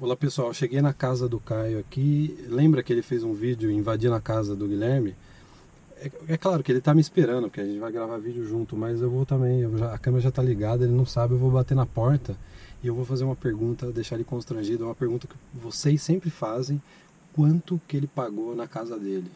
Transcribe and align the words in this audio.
Olá 0.00 0.16
pessoal, 0.16 0.52
cheguei 0.52 0.82
na 0.82 0.92
casa 0.92 1.28
do 1.28 1.38
Caio 1.38 1.78
aqui. 1.78 2.36
Lembra 2.48 2.82
que 2.82 2.92
ele 2.92 3.02
fez 3.02 3.22
um 3.22 3.32
vídeo 3.32 3.70
invadindo 3.70 4.14
a 4.14 4.20
casa 4.20 4.56
do 4.56 4.66
Guilherme? 4.66 5.14
É, 5.98 6.10
é 6.30 6.36
claro 6.36 6.62
que 6.62 6.72
ele 6.72 6.80
tá 6.80 6.92
me 6.92 7.00
esperando, 7.00 7.44
porque 7.44 7.60
a 7.60 7.64
gente 7.64 7.78
vai 7.78 7.92
gravar 7.92 8.18
vídeo 8.18 8.44
junto, 8.46 8.76
mas 8.76 9.00
eu 9.00 9.08
vou 9.10 9.24
também. 9.24 9.60
eu 9.60 9.78
já- 9.78 9.94
a 9.94 9.98
câmera 9.98 10.22
já 10.22 10.30
tá 10.32 10.42
ligada, 10.42 10.84
ele 10.84 10.92
não 10.92 11.06
sabe, 11.06 11.34
eu 11.34 11.38
vou 11.38 11.50
bater 11.50 11.74
na 11.76 11.86
porta 11.86 12.36
e 12.82 12.86
eu 12.88 12.94
vou 12.94 13.04
fazer 13.04 13.24
uma 13.24 13.36
pergunta, 13.36 13.90
deixar 13.92 14.16
ele 14.16 14.24
constrangido. 14.24 14.82
É 14.84 14.86
uma 14.88 14.94
pergunta 14.94 15.28
que 15.28 15.34
vocês 15.54 16.02
sempre 16.02 16.28
fazem: 16.28 16.82
quanto 17.32 17.80
que 17.86 17.96
ele 17.96 18.08
pagou 18.08 18.54
na 18.54 18.66
casa 18.66 18.98
dele? 18.98 19.30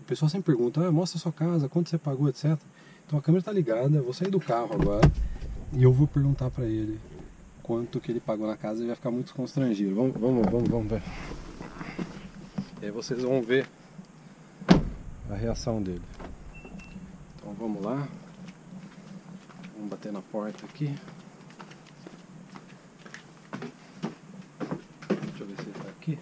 O 0.00 0.04
pessoal 0.04 0.28
sempre 0.28 0.54
pergunta: 0.54 0.86
ah, 0.86 0.92
mostra 0.92 1.18
a 1.18 1.20
sua 1.20 1.32
casa, 1.32 1.68
quanto 1.68 1.90
você 1.90 1.98
pagou, 1.98 2.28
etc. 2.28 2.56
Então 3.06 3.18
a 3.18 3.22
câmera 3.22 3.42
tá 3.42 3.52
ligada, 3.52 3.96
eu 3.98 4.04
vou 4.04 4.12
sair 4.14 4.30
do 4.30 4.38
carro 4.40 4.72
agora 4.72 5.10
e 5.72 5.82
eu 5.82 5.92
vou 5.92 6.06
perguntar 6.06 6.48
pra 6.48 6.64
ele 6.64 6.96
quanto 7.70 8.00
que 8.00 8.10
ele 8.10 8.18
pagou 8.18 8.48
na 8.48 8.56
casa 8.56 8.82
e 8.82 8.86
vai 8.88 8.96
ficar 8.96 9.12
muito 9.12 9.32
constrangido. 9.32 9.94
Vamos, 9.94 10.20
vamos, 10.20 10.44
vamos, 10.50 10.68
vamos 10.68 10.90
ver. 10.90 11.02
E 12.82 12.86
aí 12.86 12.90
vocês 12.90 13.22
vão 13.22 13.40
ver 13.40 13.64
a 15.30 15.36
reação 15.36 15.80
dele. 15.80 16.02
Então 17.36 17.54
vamos 17.54 17.80
lá. 17.84 18.08
Vamos 19.76 19.88
bater 19.88 20.10
na 20.10 20.20
porta 20.20 20.66
aqui. 20.66 20.92
Deixa 25.08 25.44
eu 25.44 25.46
ver 25.46 25.56
se 25.56 25.62
ele 25.62 25.78
tá 25.78 25.90
aqui. 25.90 26.18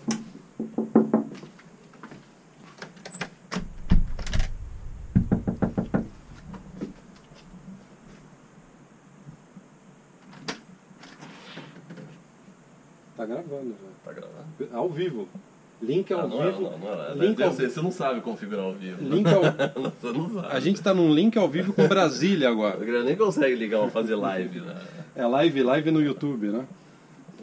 Tá 13.17 13.27
gravando 13.49 13.71
já. 13.71 13.89
Tá 14.05 14.13
gravando? 14.13 14.77
Ao 14.77 14.89
vivo. 14.89 15.29
Link 15.81 16.13
ao 16.13 16.21
Ah, 16.23 16.27
não 16.27 16.43
é, 16.43 16.47
vivo. 16.51 16.63
não, 16.63 16.79
não 16.79 16.93
é. 17.05 17.15
Link 17.15 17.41
ao- 17.43 17.53
Você 17.53 17.81
não 17.81 17.91
sabe 17.93 18.21
configurar 18.21 18.65
ao 18.65 18.73
vivo. 18.75 19.03
Link 19.03 19.27
ao... 19.29 19.43
Você 20.03 20.13
não 20.19 20.29
sabe. 20.35 20.49
A 20.51 20.59
gente 20.61 20.83
tá 20.83 20.93
num 20.93 21.13
link 21.15 21.39
ao 21.39 21.49
vivo 21.49 21.73
com 21.73 21.87
Brasília 21.87 22.49
agora. 22.49 22.79
Nem 23.05 23.15
consegue 23.17 23.55
ligar 23.55 23.81
ou 23.81 23.89
fazer 23.91 24.17
live, 24.17 24.61
né? 24.61 24.77
É 25.15 25.25
live, 25.27 25.63
live 25.63 25.91
no 25.93 26.03
YouTube, 26.03 26.49
né? 26.49 26.65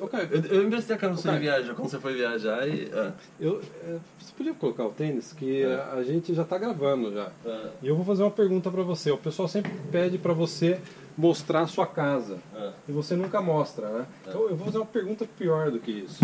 Ok, 0.02 0.20
Eu, 0.30 0.42
eu 0.58 0.68
emprestei 0.68 0.94
a 0.98 1.00
câmera 1.00 1.22
pra 1.22 1.32
você 1.32 1.38
Ok. 1.38 1.40
viajar, 1.40 1.74
quando 1.74 1.88
você 1.90 2.00
foi 2.00 2.14
viajar 2.16 2.68
e... 2.68 2.90
Ah, 2.94 3.14
eu, 3.40 3.62
é, 3.88 3.96
você 4.20 4.34
podia 4.36 4.54
colocar 4.54 4.86
o 4.86 4.90
tênis, 4.90 5.32
que 5.32 5.64
É. 5.64 5.74
a 5.94 6.04
gente 6.04 6.34
já 6.34 6.44
tá 6.44 6.58
gravando 6.58 7.14
já. 7.14 7.30
ah, 7.46 7.70
E 7.82 7.88
eu 7.88 7.96
vou 7.96 8.04
fazer 8.04 8.24
uma 8.24 8.32
pergunta 8.32 8.70
pra 8.70 8.84
você. 8.84 9.10
O 9.12 9.18
pessoal 9.18 9.48
sempre 9.48 9.72
pede 9.94 10.18
pra 10.18 10.34
você 10.34 10.82
mostrar 11.18 11.62
a 11.62 11.68
sua 11.68 11.88
casa. 11.88 12.38
ah. 12.56 12.72
E 12.88 12.92
você 12.92 13.16
nunca 13.16 13.42
mostra, 13.42 13.88
né? 13.90 14.06
Então 14.28 14.50
eu 14.50 14.56
vou 14.56 14.66
fazer 14.66 14.78
uma 14.80 14.86
pergunta 14.86 15.26
pior 15.38 15.72
do 15.72 15.80
que 15.80 15.92
isso. 15.92 16.24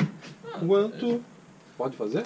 Ah, 0.53 0.59
Quanto. 0.65 1.21
Pode 1.77 1.95
fazer? 1.97 2.23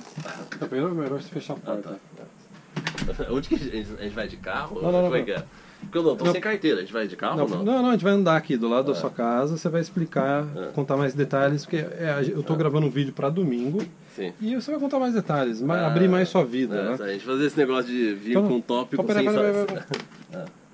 Não, 0.59 0.67
primeiro 0.67 0.91
é 0.91 0.95
melhor 1.03 1.21
você 1.21 1.29
fechar 1.29 1.53
a 1.53 1.57
Ah, 1.57 1.59
porta. 1.59 1.99
tá. 2.17 3.27
Onde 3.31 3.47
que 3.47 3.55
a 3.55 3.57
gente, 3.57 3.73
a 3.99 4.03
gente 4.03 4.15
vai 4.15 4.27
de 4.27 4.35
carro? 4.37 4.81
Não, 4.81 4.91
não, 4.91 5.01
não, 5.03 5.15
é 5.15 5.19
não. 5.19 5.25
que 5.25 5.31
é? 5.31 5.43
Porque 5.81 5.97
eu 5.97 6.03
não, 6.03 6.15
tô 6.15 6.25
Não. 6.25 6.31
sem 6.31 6.41
carteira, 6.41 6.77
a 6.79 6.81
gente 6.81 6.91
vai 6.91 7.07
de 7.07 7.15
carro 7.15 7.37
Não, 7.37 7.43
ou 7.43 7.49
não? 7.49 7.63
não, 7.63 7.81
não, 7.83 7.89
a 7.89 7.91
gente 7.91 8.03
vai 8.03 8.13
andar 8.13 8.35
aqui 8.35 8.57
do 8.57 8.67
lado 8.67 8.91
da 8.91 8.97
É. 8.97 8.99
sua 8.99 9.09
casa, 9.11 9.55
você 9.55 9.69
vai 9.69 9.79
explicar, 9.81 10.45
É. 10.57 10.67
contar 10.71 10.97
mais 10.97 11.13
detalhes, 11.13 11.63
porque 11.63 11.77
é, 11.77 12.25
eu 12.27 12.41
tô 12.41 12.55
gravando 12.55 12.87
um 12.87 12.89
vídeo 12.89 13.13
pra 13.13 13.29
domingo 13.29 13.83
Sim. 14.15 14.33
e 14.41 14.55
você 14.55 14.71
vai 14.71 14.79
contar 14.79 14.97
mais 14.99 15.13
detalhes, 15.13 15.61
Ah, 15.69 15.85
abrir 15.87 16.09
mais 16.09 16.27
sua 16.29 16.43
vida, 16.43 16.75
é, 16.75 16.83
né? 16.83 16.97
A 16.99 17.07
gente 17.13 17.23
fazer 17.25 17.45
esse 17.45 17.57
negócio 17.57 17.85
de 17.91 18.13
vir 18.15 18.31
Então, 18.31 18.47
com 18.47 18.55
um 18.55 18.61
tópico 18.61 18.95
então, 19.03 19.05
peraí, 19.05 19.25
sem... 19.25 19.33
peraí, 19.35 19.53
sa- 19.53 19.65
peraí, 19.65 19.83
peraí. 20.31 20.45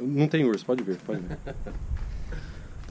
Não 0.00 0.26
tem 0.28 0.44
urso, 0.44 0.64
pode 0.64 0.82
vir, 0.82 0.96
pode 0.98 1.20
vir. 1.20 1.38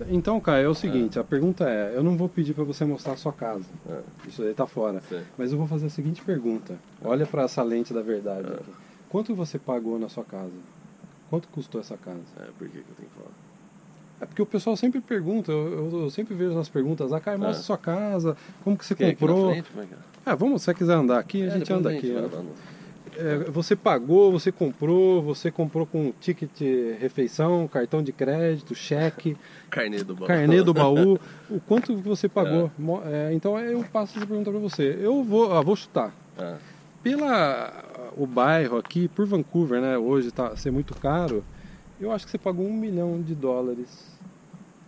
Então, 0.08 0.40
Caio, 0.40 0.66
é 0.66 0.70
o 0.70 0.74
seguinte, 0.74 1.20
a 1.20 1.24
pergunta 1.26 1.70
é, 1.70 1.94
eu 1.94 2.02
não 2.02 2.16
vou 2.16 2.30
pedir 2.30 2.54
pra 2.54 2.64
você 2.64 2.86
mostrar 2.86 3.14
a 3.14 3.18
sua 3.18 3.34
casa, 3.34 3.66
Ah, 3.90 4.00
isso 4.26 4.42
aí 4.44 4.54
tá 4.54 4.66
fora, 4.66 5.02
sim. 5.10 5.22
mas 5.38 5.52
eu 5.52 5.58
vou 5.58 5.68
fazer 5.68 5.88
a 5.88 5.90
seguinte 5.90 6.22
pergunta, 6.22 6.80
olha 7.04 7.26
pra 7.26 7.44
essa 7.44 7.62
lente 7.64 7.94
da 7.94 8.02
verdade 8.02 8.48
Ah. 8.50 8.54
aqui. 8.54 8.72
Quanto 9.10 9.36
você 9.36 9.60
pagou 9.60 10.00
na 10.00 10.08
sua 10.08 10.24
casa? 10.24 10.54
Quanto 11.30 11.50
custou 11.50 11.82
essa 11.82 11.98
casa? 11.98 12.22
É, 12.40 12.46
por 12.58 12.70
que, 12.70 12.78
que 12.82 12.90
eu 12.90 12.96
tenho 12.96 13.10
que 13.10 13.16
falar? 13.16 13.32
É 14.22 14.26
porque 14.26 14.42
o 14.42 14.46
pessoal 14.46 14.78
sempre 14.78 15.02
pergunta, 15.02 15.52
eu, 15.52 15.92
eu- 15.92 16.02
eu 16.04 16.10
sempre 16.10 16.34
vejo 16.34 16.54
nas 16.54 16.70
perguntas, 16.70 17.12
ah, 17.12 17.20
Caio, 17.20 17.38
mostra 17.38 17.60
É. 17.60 17.64
sua 17.64 17.78
casa, 17.78 18.38
como 18.64 18.78
que 18.78 18.86
você 18.86 18.96
Quer 18.96 19.10
aqui 19.10 19.26
na 19.26 19.34
comprou? 19.34 19.52
frente? 19.52 19.68
É 19.78 19.82
é? 19.82 19.98
Ah, 20.26 20.36
vamos, 20.36 20.62
se 20.62 20.66
você 20.68 20.74
quiser 20.76 20.94
andar 20.94 21.20
aqui, 21.20 21.44
a 21.44 21.48
É, 21.48 21.50
gente 21.58 21.74
anda 21.74 21.90
a 21.90 21.92
gente 21.92 22.10
É, 23.20 23.38
você 23.52 23.76
pagou, 23.76 24.32
você 24.32 24.52
comprou, 24.52 25.22
você 25.22 25.52
comprou 25.52 25.86
com 25.86 26.14
ticket 26.22 26.62
refeição, 27.00 27.68
cartão 27.68 28.02
de 28.02 28.14
crédito, 28.14 28.74
cheque, 28.74 29.36
Carnê 29.70 30.04
do 30.04 30.16
baú. 30.16 30.28
carnê 30.28 30.64
do 30.64 30.74
baú, 30.74 31.20
o 31.50 31.60
quanto 31.60 31.96
você 31.98 32.30
pagou? 32.30 32.72
É. 33.06 33.30
É, 33.30 33.34
então 33.34 33.60
eu 33.60 33.84
passo 33.84 34.18
essa 34.18 34.26
pergunta 34.26 34.50
pra 34.50 34.60
você. 34.60 34.98
Eu 35.02 35.24
vou, 35.24 35.52
ah, 35.52 35.62
vou 35.62 35.76
chutar. 35.76 36.14
Ah, 36.38 36.56
Pela 37.04 37.84
o 38.18 38.26
bairro 38.26 38.78
aqui, 38.78 39.08
por 39.10 39.26
Vancouver, 39.26 39.82
né, 39.82 39.98
hoje 39.98 40.32
tá 40.32 40.56
ser 40.56 40.72
muito 40.72 40.96
caro, 40.96 41.44
eu 42.00 42.12
acho 42.12 42.26
que 42.26 42.32
você 42.32 42.38
pagou 42.38 42.66
um 42.66 42.74
milhão 42.74 43.22
de 43.22 43.36
dólares 43.36 44.18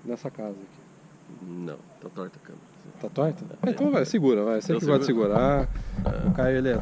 nessa 0.05 0.31
casa 0.31 0.51
aqui. 0.51 1.45
não, 1.45 1.77
tá 1.99 2.09
torta 2.13 2.39
a 2.41 2.45
câmera. 2.47 2.71
Tá 2.99 3.09
torta? 3.09 3.45
Ah, 3.61 3.69
então 3.69 3.91
vai, 3.91 4.05
segura, 4.05 4.43
vai. 4.43 4.61
Você 4.61 4.73
Eu 4.73 4.79
que 4.79 4.85
gosta 4.85 4.99
de 4.99 5.05
segurar. 5.05 5.67
O 6.27 6.33
Caio, 6.33 6.57
ele 6.57 6.69
é. 6.69 6.79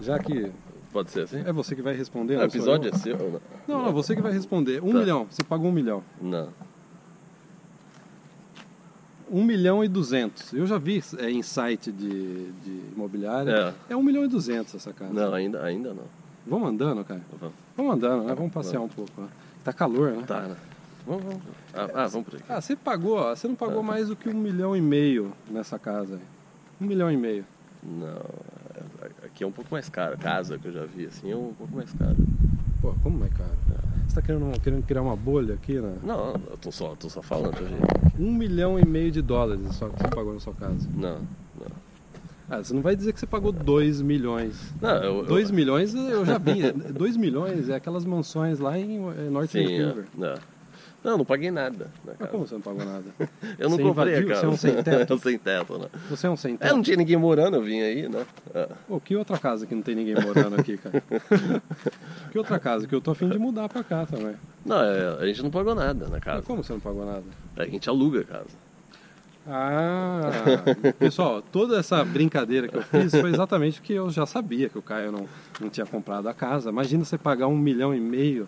Já 0.00 0.18
que 0.18 0.50
Pode 0.92 1.10
ser 1.10 1.22
assim? 1.22 1.40
é 1.46 1.52
você 1.52 1.74
que 1.76 1.82
vai 1.82 1.94
responder. 1.94 2.34
o 2.36 2.40
não 2.40 2.50
sou 2.50 2.58
episódio 2.58 2.90
é 2.92 2.96
seu 2.98 3.16
ou 3.16 3.30
não? 3.32 3.40
Não, 3.68 3.84
não, 3.86 3.92
você 3.92 4.14
que 4.16 4.22
vai 4.22 4.32
responder. 4.32 4.82
Um 4.82 4.92
Tá. 4.92 4.98
milhão, 4.98 5.26
você 5.30 5.42
pagou 5.44 5.68
um 5.68 5.72
milhão. 5.72 6.02
Não. 6.20 6.48
Um 9.30 9.44
milhão 9.44 9.84
e 9.84 9.88
duzentos. 9.88 10.52
Eu 10.52 10.66
já 10.66 10.76
vi 10.76 11.00
é, 11.18 11.30
em 11.30 11.42
site 11.42 11.92
de, 11.92 12.50
de 12.52 12.70
imobiliária. 12.96 13.74
É. 13.88 13.92
É 13.92 13.96
um 13.96 14.02
milhão 14.02 14.24
e 14.24 14.28
duzentos 14.28 14.74
essa 14.74 14.92
casa. 14.92 15.12
Não, 15.12 15.32
ainda, 15.32 15.62
ainda 15.62 15.94
não. 15.94 16.02
Vamos 16.44 16.68
andando, 16.68 17.04
cara. 17.04 17.20
Vamos. 17.38 17.54
Vamos 17.76 17.94
andando, 17.94 18.24
né? 18.24 18.34
Vamos 18.34 18.52
passear 18.52 18.80
um 18.82 18.88
pouco. 18.88 19.20
né? 19.20 19.28
Tá 19.62 19.72
calor, 19.72 20.10
né? 20.12 20.24
Tá, 20.26 20.40
né? 20.40 20.56
Vamos, 21.06 21.22
vamos. 21.22 21.42
Ah, 21.72 21.88
ah, 21.94 22.06
vamos 22.08 22.26
por 22.28 22.34
aqui. 22.40 22.44
Ah, 22.48 22.60
você 22.60 22.74
pagou, 22.74 23.18
ó, 23.18 23.34
você 23.34 23.46
não 23.46 23.54
pagou 23.54 23.76
Tá. 23.76 23.82
mais 23.82 24.08
do 24.08 24.16
que 24.16 24.28
um 24.28 24.34
milhão 24.34 24.76
e 24.76 24.80
meio 24.80 25.32
nessa 25.48 25.78
casa. 25.78 26.18
Um 26.80 26.86
milhão 26.86 27.08
e 27.10 27.16
meio. 27.16 27.44
Não, 27.82 28.20
aqui 29.24 29.44
é 29.44 29.46
um 29.46 29.52
pouco 29.52 29.70
mais 29.72 29.88
caro. 29.88 30.16
Casa 30.18 30.58
que 30.58 30.68
eu 30.68 30.72
já 30.72 30.84
vi 30.84 31.06
assim 31.06 31.30
é 31.30 31.36
um 31.36 31.54
pouco 31.54 31.74
mais 31.74 31.92
caro. 31.92 32.16
Pô, 32.80 32.94
como 33.02 33.24
é 33.24 33.28
caro? 33.28 33.50
Você 34.06 34.14
tá 34.16 34.22
querendo, 34.22 34.60
querendo 34.60 34.82
criar 34.84 35.02
uma 35.02 35.14
bolha 35.14 35.54
aqui, 35.54 35.80
né? 35.80 35.94
Não, 36.02 36.30
eu 36.50 36.58
tô 36.60 36.72
só, 36.72 36.96
tô 36.96 37.08
só 37.08 37.22
falando, 37.22 37.56
gente. 37.56 38.20
Um 38.20 38.32
milhão 38.32 38.78
e 38.78 38.84
meio 38.84 39.10
de 39.10 39.22
dólares 39.22 39.74
só 39.76 39.88
que 39.88 40.00
você 40.00 40.08
pagou 40.08 40.34
na 40.34 40.40
sua 40.40 40.54
casa. 40.54 40.88
Não, 40.92 41.18
não. 41.58 41.66
Ah, 42.48 42.58
você 42.58 42.74
não 42.74 42.82
vai 42.82 42.96
dizer 42.96 43.12
que 43.12 43.20
você 43.20 43.26
pagou 43.26 43.52
2 43.52 44.02
milhões. 44.02 44.74
Não, 44.80 44.96
eu. 44.96 45.18
eu 45.18 45.26
2 45.26 45.52
milhões 45.52 45.94
eu 45.94 46.26
já 46.26 46.36
vi. 46.38 46.72
2 46.92 47.16
milhões 47.16 47.68
é 47.68 47.76
aquelas 47.76 48.04
mansões 48.04 48.58
lá 48.58 48.76
em 48.76 48.96
eh, 48.96 49.30
North 49.30 49.50
Sim, 49.50 49.78
Vancouver. 49.78 50.06
é. 50.22 50.34
Não, 51.02 51.16
não 51.16 51.24
paguei 51.24 51.50
nada. 51.50 51.86
Na 52.04 52.12
Mas 52.12 52.16
casa. 52.18 52.30
como 52.30 52.46
você 52.46 52.54
não 52.54 52.60
pagou 52.60 52.84
nada? 52.84 53.04
Eu 53.58 53.70
não 53.70 53.76
Você 53.78 53.82
comprei 53.82 54.12
invadiu? 54.18 54.26
a 54.26 54.34
casa. 54.34 54.40
Você 54.40 54.46
é 54.46 54.48
um 54.50 54.56
sem 54.74 54.82
teto? 54.82 55.10
Eu 55.14 55.18
sem 55.18 55.38
teto, 55.38 55.78
né? 55.78 55.86
Você 56.10 56.26
é 56.26 56.30
um 56.30 56.36
sem 56.36 56.54
É, 56.54 56.56
teto. 56.58 56.74
não 56.74 56.82
tinha 56.82 56.96
ninguém 56.96 57.16
morando, 57.16 57.56
eu 57.56 57.62
vim 57.62 57.80
aí, 57.80 58.06
né? 58.08 58.26
É. 58.54 58.68
Pô, 58.86 59.00
que 59.00 59.16
outra 59.16 59.38
casa 59.38 59.66
que 59.66 59.74
não 59.74 59.80
tem 59.82 59.94
ninguém 59.94 60.14
morando 60.14 60.56
aqui, 60.60 60.76
cara? 60.76 61.02
que 62.30 62.36
outra 62.38 62.58
casa 62.58 62.86
que 62.86 62.94
eu 62.94 63.00
tô 63.00 63.12
afim 63.12 63.28
de 63.30 63.38
mudar 63.38 63.68
pra 63.68 63.82
cá 63.82 64.04
também. 64.04 64.34
Não, 64.64 64.82
é, 64.82 65.16
a 65.22 65.26
gente 65.26 65.42
não 65.42 65.50
pagou 65.50 65.74
nada 65.74 66.04
na 66.04 66.10
Mas 66.12 66.20
casa. 66.24 66.42
como 66.42 66.62
você 66.62 66.72
não 66.74 66.80
pagou 66.80 67.06
nada? 67.06 67.24
A 67.56 67.64
gente 67.64 67.88
aluga 67.88 68.20
a 68.20 68.24
casa. 68.24 68.70
Ah, 69.48 70.30
pessoal, 70.98 71.40
toda 71.42 71.78
essa 71.78 72.04
brincadeira 72.04 72.68
que 72.68 72.76
eu 72.76 72.82
fiz 72.82 73.10
foi 73.10 73.30
exatamente 73.30 73.80
porque 73.80 73.94
eu 73.94 74.10
já 74.10 74.26
sabia 74.26 74.68
que 74.68 74.76
o 74.78 74.82
Caio 74.82 75.10
não, 75.10 75.26
não 75.58 75.70
tinha 75.70 75.86
comprado 75.86 76.28
a 76.28 76.34
casa. 76.34 76.68
Imagina 76.70 77.04
você 77.04 77.16
pagar 77.16 77.46
um 77.48 77.56
milhão 77.56 77.94
e 77.94 77.98
meio 77.98 78.46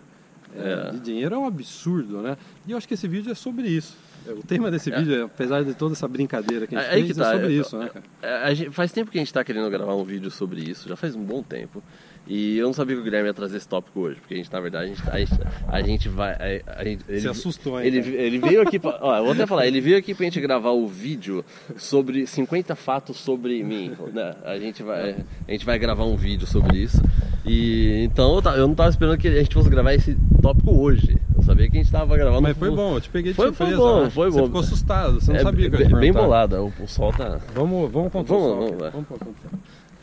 é, 0.57 0.87
É. 0.87 0.91
de 0.91 0.99
dinheiro, 0.99 1.35
é 1.35 1.37
um 1.37 1.45
absurdo, 1.45 2.21
né? 2.21 2.37
E 2.67 2.71
eu 2.71 2.77
acho 2.77 2.87
que 2.87 2.93
esse 2.93 3.07
vídeo 3.07 3.31
é 3.31 3.35
sobre 3.35 3.67
isso. 3.67 3.95
O 4.25 4.41
tema 4.47 4.71
desse 4.71 4.91
É. 4.91 4.97
vídeo, 4.99 5.25
apesar 5.25 5.63
de 5.65 5.73
toda 5.73 5.93
essa 5.93 6.07
brincadeira 6.07 6.65
que 6.65 6.75
a 6.75 6.79
gente 6.81 6.89
Aí 6.91 7.01
fez, 7.03 7.11
que 7.13 7.19
tá, 7.19 7.29
é 7.29 7.33
sobre 7.33 7.47
eu- 7.57 7.61
isso, 7.61 7.77
né, 7.77 7.89
cara? 7.89 8.05
É, 8.51 8.71
faz 8.71 8.91
tempo 8.93 9.11
que 9.11 9.17
a 9.17 9.21
gente 9.21 9.33
tá 9.33 9.43
querendo 9.43 9.69
gravar 9.69 9.95
um 9.95 10.03
vídeo 10.05 10.31
sobre 10.31 10.61
isso, 10.61 10.87
já 10.87 10.95
faz 10.95 11.13
um 11.15 11.23
bom 11.23 11.43
tempo. 11.43 11.83
E 12.25 12.57
eu 12.57 12.67
não 12.67 12.73
sabia 12.73 12.95
que 12.95 13.01
o 13.01 13.03
Guilherme 13.03 13.27
ia 13.27 13.33
trazer 13.33 13.57
esse 13.57 13.67
tópico 13.67 13.99
hoje, 13.99 14.15
porque 14.19 14.33
a 14.33 14.37
gente, 14.37 14.51
na 14.51 14.59
verdade, 14.61 14.85
a 14.85 14.87
gente, 14.87 15.03
a 15.09 15.19
gente, 15.19 15.31
a 15.67 15.81
gente 15.81 16.07
vai. 16.09 16.61
A, 16.65 16.79
a 16.79 16.83
gente, 16.85 17.03
ele, 17.09 17.19
Se 17.19 17.27
assustou, 17.27 17.79
hein, 17.81 17.87
Ele, 17.87 17.97
ele 18.15 18.39
veio 18.39 18.61
aqui. 18.61 18.79
Pra, 18.79 18.97
ó, 19.01 19.17
eu 19.17 19.23
vou 19.25 19.33
até 19.33 19.45
falar, 19.45 19.67
ele 19.67 19.81
veio 19.81 19.97
aqui 19.97 20.13
pra 20.15 20.23
gente 20.23 20.39
gravar 20.39 20.71
o 20.71 20.87
vídeo 20.87 21.43
sobre 21.75 22.25
50 22.25 22.75
fatos 22.77 23.17
sobre 23.17 23.61
mim. 23.61 23.91
Né? 24.13 24.35
A, 24.45 24.57
gente 24.57 24.81
vai, 24.83 25.17
a 25.47 25.51
gente 25.51 25.65
vai 25.65 25.77
gravar 25.77 26.05
um 26.05 26.15
vídeo 26.15 26.47
sobre 26.47 26.77
isso. 26.77 27.01
E 27.45 28.03
então 28.05 28.39
eu, 28.55 28.67
não 28.69 28.73
tava 28.75 28.89
esperando 28.89 29.17
que 29.17 29.27
a 29.27 29.31
gente 29.41 29.53
fosse 29.53 29.69
gravar 29.69 29.93
esse 29.93 30.17
tópico 30.41 30.71
hoje. 30.71 31.17
Eu 31.35 31.43
sabia 31.43 31.69
que 31.69 31.77
a 31.77 31.81
gente 31.83 31.91
tava 31.91 32.15
gravando. 32.15 32.41
Mas 32.41 32.57
foi 32.57 32.71
bom, 32.71 32.95
eu 32.95 33.01
te 33.01 33.09
peguei 33.09 33.31
de 33.33 33.35
Foi- 33.35 33.47
surpresa. 33.47 33.75
foi 33.75 33.85
bom, 33.85 34.03
né? 34.05 34.09
foi 34.09 34.31
Você 34.31 34.39
bom. 34.39 34.45
ficou 34.45 34.61
assustado, 34.61 35.19
você 35.19 35.29
não 35.33 35.39
É, 35.39 35.43
sabia 35.43 35.69
que 35.69 35.75
eu 35.75 35.81
ia 35.89 35.97
bem, 35.97 36.13
bolado, 36.13 36.55
o, 36.79 36.83
o 36.83 36.87
sol 36.87 37.11
tá. 37.11 37.37
Vamos, 37.53 37.91
vamos 37.91 38.13
contar 38.13 38.33
Vamos, 38.33 38.45
o 38.45 38.49
sol 38.49 38.55
vamos, 38.55 38.71
aqui. 38.71 38.81
vai. 38.81 38.91
Vamos 38.91 39.07
contar. 39.09 39.27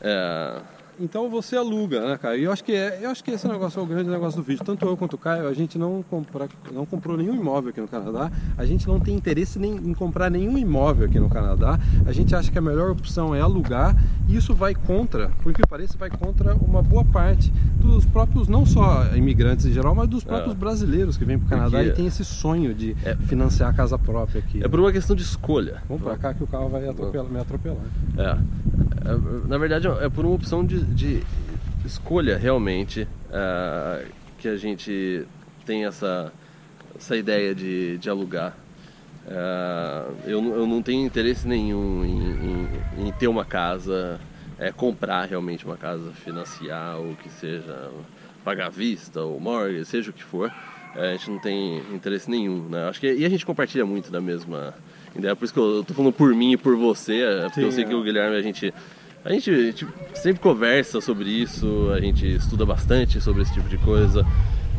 É, 0.03 0.57
Então 1.01 1.31
você 1.31 1.57
aluga, 1.57 2.07
né, 2.07 2.19
cara? 2.19 2.37
E 2.37 2.45
eu 2.45 2.53
acho 2.53 2.63
que 2.63 2.73
é, 2.73 2.99
eu 3.01 3.11
acho 3.11 3.25
que 3.25 3.31
esse 3.31 3.49
negócio 3.49 3.81
é 3.81 3.83
o 3.83 3.87
grande 3.87 4.11
negócio 4.11 4.39
do 4.39 4.43
vídeo. 4.45 4.63
Tanto 4.63 4.85
eu 4.85 4.97
quanto 4.99 5.15
o 5.15 5.19
Caio, 5.19 5.49
a 5.49 5.55
gente 5.55 5.79
não, 5.79 6.05
compra, 6.09 6.47
não 6.71 6.85
comprou 6.85 7.17
nenhum 7.17 7.35
imóvel 7.35 7.71
aqui 7.71 7.81
no 7.81 7.89
Canadá. 7.89 8.31
A 8.59 8.67
gente 8.67 8.87
não 8.87 9.01
tem 9.01 9.17
interesse 9.17 9.59
nem, 9.59 9.75
em 9.75 9.95
comprar 9.95 10.31
nenhum 10.31 10.59
imóvel 10.59 11.07
aqui 11.07 11.19
no 11.19 11.31
Canadá. 11.31 11.79
A 12.05 12.13
gente 12.13 12.35
acha 12.35 12.53
que 12.53 12.59
a 12.59 12.61
melhor 12.61 12.91
opção 12.91 13.35
é 13.35 13.41
alugar. 13.41 13.97
E 14.29 14.37
isso 14.37 14.55
vai 14.55 14.75
contra, 14.75 15.31
por 15.43 15.53
que 15.55 15.67
pareça, 15.67 15.97
vai 15.99 16.11
contra 16.11 16.55
uma 16.55 16.83
boa 16.83 17.05
parte 17.05 17.51
dos 17.81 18.05
próprios, 18.05 18.47
não 18.47 18.67
só 18.67 19.07
imigrantes 19.17 19.65
em 19.67 19.73
geral, 19.73 19.95
mas 19.95 20.09
dos 20.09 20.23
próprios 20.23 20.55
é. 20.55 20.57
brasileiros 20.57 21.17
que 21.17 21.25
vêm 21.25 21.39
para 21.39 21.47
o 21.47 21.49
Canadá 21.49 21.79
Porque 21.79 21.89
e 21.89 21.93
tem 21.95 22.07
esse 22.07 22.25
sonho 22.25 22.75
de 22.75 22.95
é, 23.05 23.17
financiar 23.17 23.71
a 23.71 23.73
casa 23.73 23.99
própria 23.99 24.41
aqui. 24.41 24.63
É 24.63 24.69
por 24.69 24.79
uma 24.79 24.93
questão 24.93 25.17
de 25.17 25.23
escolha. 25.23 25.83
Vamos 25.89 26.03
para 26.03 26.17
cá 26.17 26.35
que 26.35 26.45
o 26.45 26.47
carro 26.47 26.69
vai 26.69 26.87
atropelar, 26.87 27.31
me 27.31 27.41
atropelar. 27.41 27.83
É. 28.17 28.39
é. 29.05 29.49
Na 29.49 29.59
verdade, 29.59 29.87
é 29.89 30.09
por 30.09 30.25
uma 30.25 30.35
opção 30.35 30.65
de, 30.65 30.83
de 30.85 31.23
escolha 31.85 32.37
realmente 32.37 33.03
uh, 33.29 34.07
que 34.39 34.49
a 34.49 34.57
gente 34.57 35.27
tem 35.65 35.85
essa, 35.85 36.33
essa 36.97 37.17
ideia 37.17 37.55
de, 37.55 37.99
de 37.99 38.11
alugar. 38.11 38.57
Uh, 39.27 40.15
eu, 40.25 40.43
eu 40.43 40.67
não 40.67 40.83
tenho 40.83 41.05
interesse 41.05 41.47
nenhum 41.47 42.05
em, 42.05 43.05
em, 43.05 43.09
em 43.09 43.13
ter 43.13 43.29
uma 43.29 43.45
casa, 43.45 44.21
é, 44.59 44.73
comprar 44.73 45.27
realmente 45.27 45.65
uma 45.65 45.77
casa, 45.77 46.11
financiar 46.13 46.97
ou 46.99 47.15
que 47.17 47.29
seja, 47.29 47.91
pagar 48.45 48.71
vista 48.71 49.21
ou 49.21 49.39
mortgage, 49.39 49.85
seja 49.85 50.11
o 50.11 50.13
que 50.13 50.25
for. 50.25 50.53
É, 50.97 51.11
a 51.11 51.13
gente 51.13 51.31
não 51.31 51.39
tem 51.39 51.79
interesse 51.95 52.29
nenhum, 52.31 52.69
né? 52.69 52.89
Acho 52.89 52.99
que 53.01 53.13
e 53.13 53.25
a 53.25 53.29
gente 53.29 53.47
compartilha 53.47 53.87
muito 53.87 54.11
da 54.11 54.21
mesma 54.21 54.75
ideia, 55.19 55.37
por 55.37 55.45
isso 55.45 55.55
que 55.55 55.61
eu, 55.61 55.77
eu 55.77 55.85
tô 55.85 55.95
falando 55.95 56.13
por 56.13 56.35
mim 56.35 56.53
e 56.53 56.57
por 56.57 56.77
você, 56.77 57.23
é 57.23 57.41
porque 57.43 57.61
Sim, 57.61 57.67
eu 57.67 57.73
sei 57.73 57.85
é. 57.85 57.87
que 57.87 57.95
o 57.95 58.03
Guilherme 58.03 58.37
a 58.37 58.43
gente 58.43 58.73
a 59.25 59.33
gente, 59.33 59.51
a 59.51 59.55
gente, 59.55 59.87
sempre 60.15 60.41
conversa 60.41 61.01
sobre 61.01 61.29
isso, 61.29 61.91
a 61.95 62.01
gente 62.01 62.27
estuda 62.27 62.65
bastante 62.65 63.21
sobre 63.21 63.43
esse 63.43 63.53
tipo 63.53 63.69
de 63.69 63.77
coisa. 63.77 64.27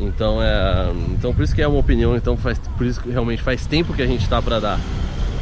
Então 0.00 0.42
é, 0.42 0.92
então 1.12 1.32
por 1.32 1.44
isso 1.44 1.54
que 1.54 1.62
é 1.62 1.68
uma 1.68 1.78
opinião, 1.78 2.16
então 2.16 2.36
faz, 2.36 2.58
por 2.58 2.84
isso 2.84 3.00
que 3.00 3.10
realmente 3.10 3.40
faz 3.42 3.66
tempo 3.66 3.94
que 3.94 4.02
a 4.02 4.06
gente 4.06 4.22
está 4.22 4.42
para 4.42 4.58
dar 4.58 4.80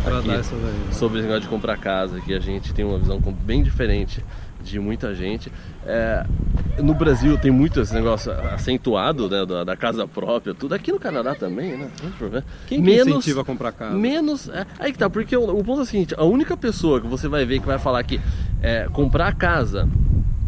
pra 0.04 0.20
dar 0.20 0.40
essa 0.40 0.54
daí, 0.54 0.94
sobre 0.94 1.18
esse 1.18 1.26
negócio 1.26 1.42
de 1.42 1.48
comprar 1.48 1.78
casa, 1.78 2.20
que 2.20 2.34
a 2.34 2.40
gente 2.40 2.74
tem 2.74 2.84
uma 2.84 2.98
visão 2.98 3.18
bem 3.20 3.62
diferente 3.62 4.22
de 4.62 4.78
muita 4.78 5.14
gente. 5.14 5.50
É, 5.86 6.24
no 6.82 6.94
Brasil 6.94 7.36
tem 7.38 7.50
muito 7.50 7.80
esse 7.80 7.94
negócio 7.94 8.32
acentuado 8.32 9.28
né, 9.28 9.44
da, 9.44 9.64
da, 9.64 9.76
casa 9.76 10.06
própria, 10.06 10.54
tudo. 10.54 10.74
Aqui 10.74 10.92
no 10.92 10.98
Canadá 10.98 11.34
também, 11.34 11.76
né? 11.76 11.90
Quem 12.66 12.80
menos, 12.80 13.04
que 13.04 13.10
incentiva 13.10 13.40
a 13.40 13.44
comprar 13.44 13.72
casa? 13.72 13.96
Menos. 13.96 14.48
É, 14.48 14.66
aí 14.78 14.92
que 14.92 14.98
tá, 14.98 15.08
porque 15.08 15.36
o, 15.36 15.58
o, 15.58 15.64
ponto 15.64 15.80
é 15.80 15.82
o 15.82 15.86
seguinte: 15.86 16.14
a 16.16 16.24
única 16.24 16.56
pessoa 16.56 17.00
que 17.00 17.06
você 17.06 17.28
vai 17.28 17.44
ver 17.44 17.60
que 17.60 17.66
vai 17.66 17.78
falar 17.78 18.02
que 18.04 18.20
é, 18.62 18.88
comprar 18.92 19.34
casa 19.34 19.88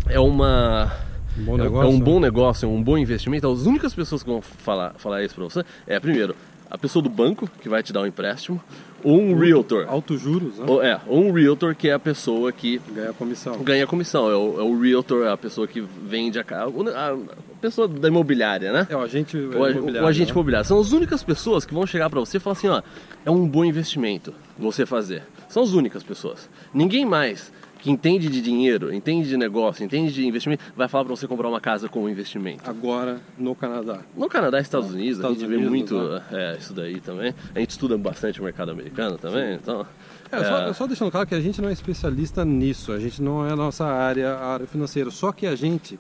é 0.07 0.21
uma. 0.21 0.93
Um 1.39 1.45
bom 1.45 1.57
negócio, 1.57 1.91
é, 1.91 1.95
um 1.95 2.01
bom 2.01 2.21
negócio, 2.21 2.67
é 2.67 2.69
um 2.69 2.83
bom 2.83 2.99
investimento. 2.99 3.51
As 3.51 3.65
únicas 3.65 3.95
pessoas 3.95 4.23
que 4.23 4.29
vão 4.29 4.43
falar, 4.43 4.95
falar 4.99 5.25
isso 5.25 5.35
pra 5.35 5.45
você 5.45 5.65
é, 5.87 5.99
primeiro, 5.99 6.37
a 6.73 6.79
pessoa 6.79 7.03
do 7.03 7.11
banco 7.11 7.47
que 7.61 7.69
vai 7.69 7.83
te 7.83 7.93
dar 7.93 8.01
um 8.01 8.07
empréstimo, 8.07 8.59
ou 9.05 9.21
um 9.21 9.39
realtor. 9.39 9.85
Alto 9.87 10.17
juros, 10.17 10.57
né? 10.57 10.65
Ou, 10.67 10.83
é, 10.83 10.99
ou 11.07 11.27
um 11.27 11.31
realtor 11.31 11.75
que 11.75 11.87
é 11.87 11.93
a 11.93 11.99
pessoa 11.99 12.51
que 12.51 12.81
ganha 12.95 13.13
comissão. 13.13 13.59
Ganha 13.63 13.87
comissão, 13.87 14.31
é 14.31 14.35
o, 14.35 14.59
é 14.59 14.63
o 14.63 14.81
realtor, 14.81 15.27
é 15.27 15.31
a 15.31 15.37
pessoa 15.37 15.69
que 15.69 15.83
vende 15.83 16.39
a 16.39 16.45
casa, 16.45 16.73
a 16.97 17.15
pessoa 17.61 17.87
da 17.87 18.09
imobiliária, 18.09 18.73
né? 18.73 18.87
É 18.89 18.97
o 18.97 19.03
agente 19.03 19.37
o, 19.37 19.53
imobiliário. 19.53 20.03
O 20.03 20.07
agente 20.07 20.29
né? 20.29 20.33
imobiliário. 20.33 20.67
São 20.67 20.81
as 20.81 20.93
únicas 20.93 21.23
pessoas 21.23 21.67
que 21.67 21.75
vão 21.75 21.87
chegar 21.87 22.09
para 22.09 22.21
você 22.21 22.39
e 22.39 22.41
falar 22.41 22.55
assim, 22.55 22.69
ó, 22.69 22.81
é 23.27 23.31
um 23.31 23.47
bom 23.47 23.67
investimento 23.67 24.33
você 24.59 24.87
fazer. 24.87 25.25
São 25.51 25.63
as 25.63 25.75
únicas 25.75 26.03
pessoas. 26.03 26.49
Ninguém 26.73 27.05
mais 27.05 27.53
que 27.83 27.91
entende 27.91 28.29
de 28.29 28.41
dinheiro, 28.41 28.95
entende 28.95 29.29
de 29.29 29.37
negócio, 29.37 29.85
entende 29.85 30.13
de 30.13 30.25
investimento, 30.25 30.63
vai 30.77 30.87
falar 30.87 31.05
para 31.05 31.17
você 31.17 31.27
comprar 31.27 31.49
uma 31.49 31.61
casa 31.61 31.89
com 31.89 32.09
investimento. 32.09 32.71
Agora 32.71 33.21
no 33.37 33.57
Canadá. 33.57 33.99
No 34.17 34.29
Canadá 34.29 34.61
e 34.61 34.63
Estados 34.63 34.93
Unidos, 34.93 35.17
Estados 35.17 35.39
a 35.39 35.41
gente 35.41 35.49
Unidos, 35.49 35.65
vê 35.65 35.69
muito 35.69 35.99
né? 35.99 36.23
é, 36.31 36.57
isso 36.57 36.73
daí 36.73 37.01
também. 37.01 37.35
A 37.53 37.59
gente 37.59 37.71
estuda 37.71 37.99
bastante 37.99 38.41
o 38.41 38.45
mercado 38.45 38.71
americano 38.71 39.19
também, 39.19 39.55
Sim. 39.55 39.59
então. 39.61 39.87
É, 40.31 40.37
é... 40.37 40.45
Só, 40.45 40.73
só, 40.73 40.87
deixando 40.87 41.11
claro 41.11 41.27
que 41.27 41.35
a 41.35 41.41
gente 41.41 41.61
não 41.61 41.69
é 41.69 41.73
especialista 41.73 42.45
nisso, 42.45 42.93
a 42.93 43.01
gente 43.01 43.21
não 43.21 43.45
é 43.45 43.53
a 43.53 43.57
nossa 43.57 43.85
área, 43.85 44.31
a 44.31 44.55
área 44.55 44.67
financeira, 44.67 45.11
só 45.11 45.33
que 45.33 45.45
a 45.45 45.57
gente 45.57 45.99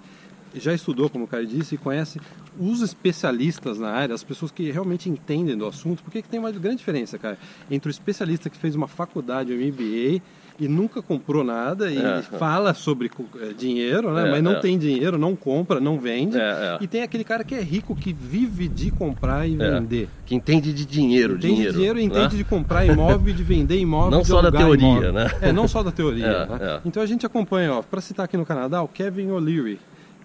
já 0.54 0.72
estudou, 0.72 1.10
como 1.10 1.24
o 1.24 1.28
Caio 1.28 1.46
disse, 1.46 1.74
e 1.74 1.78
conhece 1.78 2.20
os 2.60 2.80
especialistas 2.80 3.78
na 3.80 3.90
área, 3.90 4.14
as 4.14 4.22
pessoas 4.22 4.52
que 4.52 4.70
realmente 4.70 5.10
entendem 5.10 5.56
do 5.56 5.66
assunto, 5.66 6.02
porque 6.04 6.22
tem 6.22 6.38
uma 6.38 6.52
grande 6.52 6.76
diferença, 6.76 7.18
cara, 7.18 7.38
entre 7.68 7.88
o 7.88 7.90
especialista 7.90 8.48
que 8.48 8.56
fez 8.56 8.76
uma 8.76 8.86
faculdade, 8.86 9.52
um 9.52 9.56
MBA, 9.56 10.22
e 10.62 10.68
nunca 10.68 11.02
comprou 11.02 11.42
nada 11.42 11.90
e 11.90 11.98
é, 11.98 12.22
fala 12.22 12.72
sobre 12.72 13.10
é, 13.40 13.52
dinheiro, 13.52 14.12
né? 14.12 14.28
É, 14.28 14.30
mas 14.30 14.42
não 14.42 14.52
é. 14.52 14.60
tem 14.60 14.78
dinheiro, 14.78 15.18
não 15.18 15.34
compra, 15.34 15.80
não 15.80 15.98
vende. 15.98 16.38
É, 16.38 16.40
é. 16.40 16.78
E 16.80 16.86
tem 16.86 17.02
aquele 17.02 17.24
cara 17.24 17.42
que 17.42 17.52
é 17.52 17.60
rico 17.60 17.96
que 17.96 18.12
vive 18.12 18.68
de 18.68 18.92
comprar 18.92 19.48
e 19.48 19.56
vender. 19.56 20.08
Que 20.24 20.36
entende 20.36 20.72
de 20.72 20.86
dinheiro, 20.86 21.34
entende 21.34 21.54
dinheiro. 21.54 21.72
dinheiro 21.74 21.98
e 21.98 22.04
entende 22.04 22.36
né? 22.36 22.38
de 22.38 22.44
comprar 22.44 22.86
imóvel 22.86 23.28
e 23.28 23.32
de 23.32 23.42
vender 23.42 23.76
imóvel. 23.76 24.12
Não 24.12 24.24
só 24.24 24.40
da 24.40 24.52
teoria, 24.52 24.86
imóvel. 24.86 25.12
né? 25.12 25.30
É, 25.40 25.52
não 25.52 25.66
só 25.66 25.82
da 25.82 25.90
teoria. 25.90 26.22
Né? 26.52 26.80
Então 26.84 27.02
a 27.02 27.06
gente 27.06 27.24
acompanha, 27.24 27.72
ó, 27.72 27.82
para 27.82 28.00
citar 28.00 28.24
aqui 28.24 28.36
no 28.36 28.44
Canadá, 28.44 28.82
o 28.82 28.88
Kevin 28.88 29.30
O'Leary, 29.30 29.78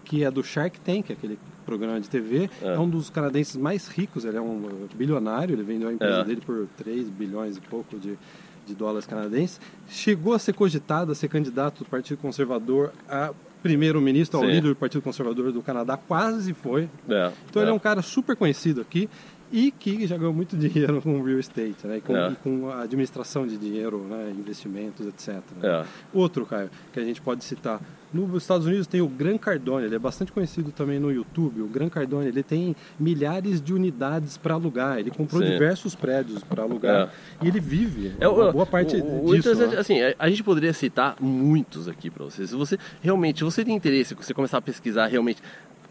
que 0.04 0.24
é 0.24 0.32
do 0.32 0.44
Shark 0.44 0.80
Tank, 0.82 1.12
aquele 1.12 1.40
programa 1.66 2.00
de 2.00 2.10
TV, 2.10 2.50
é. 2.62 2.78
um 2.78 2.90
dos 2.90 3.10
canadenses 3.10 3.56
mais 3.56 3.88
ricos, 3.88 4.26
ele 4.26 4.38
é 4.38 4.42
um 4.42 4.88
bilionário, 4.96 5.54
ele 5.54 5.64
vendeu 5.64 5.90
a 5.90 5.94
empresa 5.94 6.24
dele 6.24 6.42
por 6.46 6.68
3 6.78 7.10
bilhões 7.10 7.58
e 7.58 7.62
pouco 7.62 7.98
de 7.98 8.18
de 8.68 8.76
dólares 8.76 9.08
canadenses, 9.08 9.60
chegou 9.88 10.34
a 10.34 10.40
ser 10.40 10.54
cogitado 10.54 11.12
a 11.12 11.16
ser 11.16 11.28
candidato 11.28 11.84
do 11.84 11.90
Partido 11.90 12.18
Conservador 12.18 12.92
a 13.10 13.34
primeiro-ministro, 13.64 14.38
ao 14.38 14.46
líder 14.46 14.70
do 14.70 14.76
Partido 14.76 15.02
Conservador 15.02 15.52
do 15.52 15.62
Canadá, 15.62 15.98
quase 15.98 16.54
foi. 16.54 16.90
É, 17.10 17.32
então 17.50 17.62
é. 17.62 17.66
ele 17.66 17.72
é 17.72 17.74
um 17.74 17.80
cara 17.80 18.02
super 18.02 18.36
conhecido 18.36 18.82
aqui 18.82 19.10
e 19.52 19.72
que 19.72 20.06
já 20.06 20.18
ganhou 20.18 20.34
muito 20.34 20.56
dinheiro 20.58 21.02
com 21.02 21.22
real 21.22 21.40
estate, 21.40 21.86
né? 21.86 21.98
E 21.98 22.02
com, 22.02 22.16
é. 22.16 22.32
e 22.32 22.36
com 22.36 22.70
a 22.70 22.82
administração 22.82 23.48
de 23.48 23.58
dinheiro, 23.58 24.00
né? 24.00 24.34
investimentos, 24.38 25.08
etc. 25.08 25.42
Né? 25.62 25.70
É. 25.70 25.86
Outro, 26.14 26.46
Caio, 26.46 26.70
que 26.94 27.00
a 27.00 27.04
gente 27.04 27.22
pode 27.22 27.44
citar. 27.44 27.82
Nos 28.14 28.42
Estados 28.42 28.66
Unidos 28.66 28.88
tem 28.88 29.02
o 29.02 29.08
Gran 29.08 29.38
Cardone, 29.38 29.86
ele 29.86 29.96
é 29.96 30.00
bastante 30.00 30.32
conhecido 30.32 30.72
também 30.72 30.98
no 30.98 31.12
YouTube. 31.12 31.62
O 31.62 31.68
Gran 31.68 31.90
Cardone, 31.90 32.28
ele 32.28 32.42
tem 32.42 32.74
milhares 32.98 33.62
de 33.62 33.74
unidades 33.74 34.38
para 34.38 34.54
alugar. 34.54 34.98
Ele 34.98 35.12
comprou 35.12 35.42
Sim. 35.42 35.50
diversos 35.50 35.94
prédios 35.94 36.42
para 36.42 36.64
alugar 36.64 37.10
é. 37.42 37.46
e 37.46 37.50
ele 37.50 37.60
vive 37.60 38.14
é, 38.18 38.28
uma 38.28 38.52
boa 38.52 38.66
parte 38.66 38.96
o, 38.96 39.36
disso. 39.36 39.52
O 39.52 39.56
né? 39.56 39.78
assim, 39.78 39.98
a 40.18 40.30
gente 40.30 40.42
poderia 40.42 40.72
citar 40.72 41.18
muitos 41.20 41.90
aqui 41.90 42.10
para 42.10 42.24
vocês. 42.24 42.50
Se 42.50 42.56
você 42.56 42.80
realmente, 43.02 43.40
se 43.40 43.44
você 43.44 43.66
tem 43.66 43.76
interesse, 43.76 44.10
se 44.10 44.16
você 44.16 44.34
começar 44.34 44.60
a 44.60 44.62
pesquisar 44.62 45.08
realmente 45.08 45.42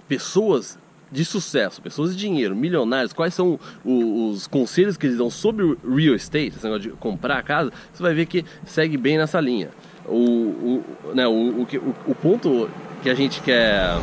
pessoas 0.08 0.78
de 1.10 1.24
sucesso, 1.24 1.80
pessoas 1.80 2.14
de 2.14 2.18
dinheiro, 2.18 2.54
milionários, 2.56 3.12
quais 3.12 3.32
são 3.32 3.58
os, 3.84 4.38
os 4.40 4.46
conselhos 4.46 4.96
que 4.96 5.06
eles 5.06 5.18
dão 5.18 5.30
sobre 5.30 5.64
o 5.64 5.94
real 5.94 6.14
estate, 6.14 6.48
esse 6.48 6.64
negócio 6.64 6.90
de 6.90 6.96
comprar 6.96 7.38
a 7.38 7.42
casa, 7.42 7.72
você 7.92 8.02
vai 8.02 8.14
ver 8.14 8.26
que 8.26 8.44
segue 8.64 8.96
bem 8.96 9.16
nessa 9.16 9.40
linha. 9.40 9.70
O, 10.04 10.14
o, 10.14 10.84
né, 11.14 11.26
o, 11.26 11.32
o, 11.32 11.94
o, 12.06 12.14
ponto 12.14 12.68
que 13.02 13.10
a 13.10 13.14
gente 13.14 13.40
quer, 13.40 13.96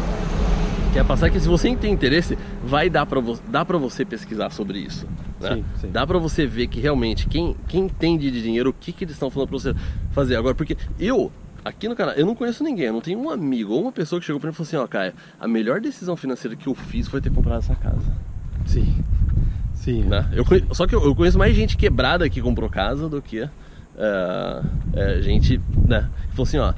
quer 0.94 1.06
passar 1.06 1.28
é 1.28 1.30
que 1.30 1.39
se 1.39 1.48
você 1.48 1.74
tem 1.75 1.94
interesse, 1.94 2.38
vai 2.63 2.89
dar 2.89 3.06
para 3.06 3.20
vo, 3.20 3.39
dá 3.48 3.63
para 3.63 3.78
você 3.78 4.04
pesquisar 4.04 4.50
sobre 4.50 4.80
isso. 4.80 5.08
Né? 5.39 5.56
Sim, 5.56 5.66
sim. 5.82 5.92
Dá 5.92 6.06
para 6.06 6.20
você 6.20 6.46
ver 6.46 6.68
que 6.68 6.80
realmente 6.80 7.28
quem, 7.28 7.56
quem 7.68 7.86
entende 7.86 8.30
de 8.32 8.42
dinheiro, 8.42 8.70
o 8.70 8.74
que, 8.74 8.92
que 8.92 9.04
eles 9.06 9.16
estão 9.16 9.30
falando 9.30 9.50
para 9.50 9.60
você 9.60 9.75
fazer. 10.12 10.36
Agora, 10.36 10.56
porque 10.56 10.78
eu 11.00 11.32
Aqui 11.63 11.88
no 11.88 11.96
canal, 11.96 12.13
eu 12.15 12.25
não 12.25 12.36
conheço 12.36 12.63
ninguém, 12.63 12.88
eu 12.88 12.93
não 12.93 13.01
tenho 13.01 13.20
um 13.20 13.29
amigo 13.29 13.74
ou 13.74 13.82
uma 13.82 13.91
pessoa 13.91 14.20
que 14.20 14.25
chegou 14.25 14.39
pra 14.39 14.50
mim 14.50 14.53
e 14.53 14.55
falou 14.55 14.67
assim, 14.67 14.75
ó, 14.75 14.88
Caio, 14.88 15.13
a 15.39 15.48
melhor 15.48 15.79
decisão 15.79 16.17
financeira 16.17 16.55
que 16.55 16.67
eu 16.67 16.75
fiz 16.75 17.08
foi 17.08 17.22
ter 17.22 17.32
comprado 17.32 17.60
essa 17.60 17.75
casa. 17.75 18.12
Sim. 18.65 18.93
Sim. 19.74 20.03
Né? 20.03 20.29
Eu 20.34 20.46
conheço, 20.46 20.74
só 20.74 20.86
que 20.86 20.96
eu, 20.96 21.15
conheço 21.15 21.38
mais 21.38 21.55
gente 21.55 21.77
quebrada 21.77 22.29
que 22.29 22.41
comprou 22.41 22.70
casa 22.70 23.08
do 23.08 23.22
que 23.22 23.43
uh, 23.43 23.50
é, 24.93 25.22
gente, 25.22 25.60
né? 25.88 26.10
Que 26.29 26.36
falou 26.36 26.43
assim, 26.43 26.58
ó, 26.58 26.74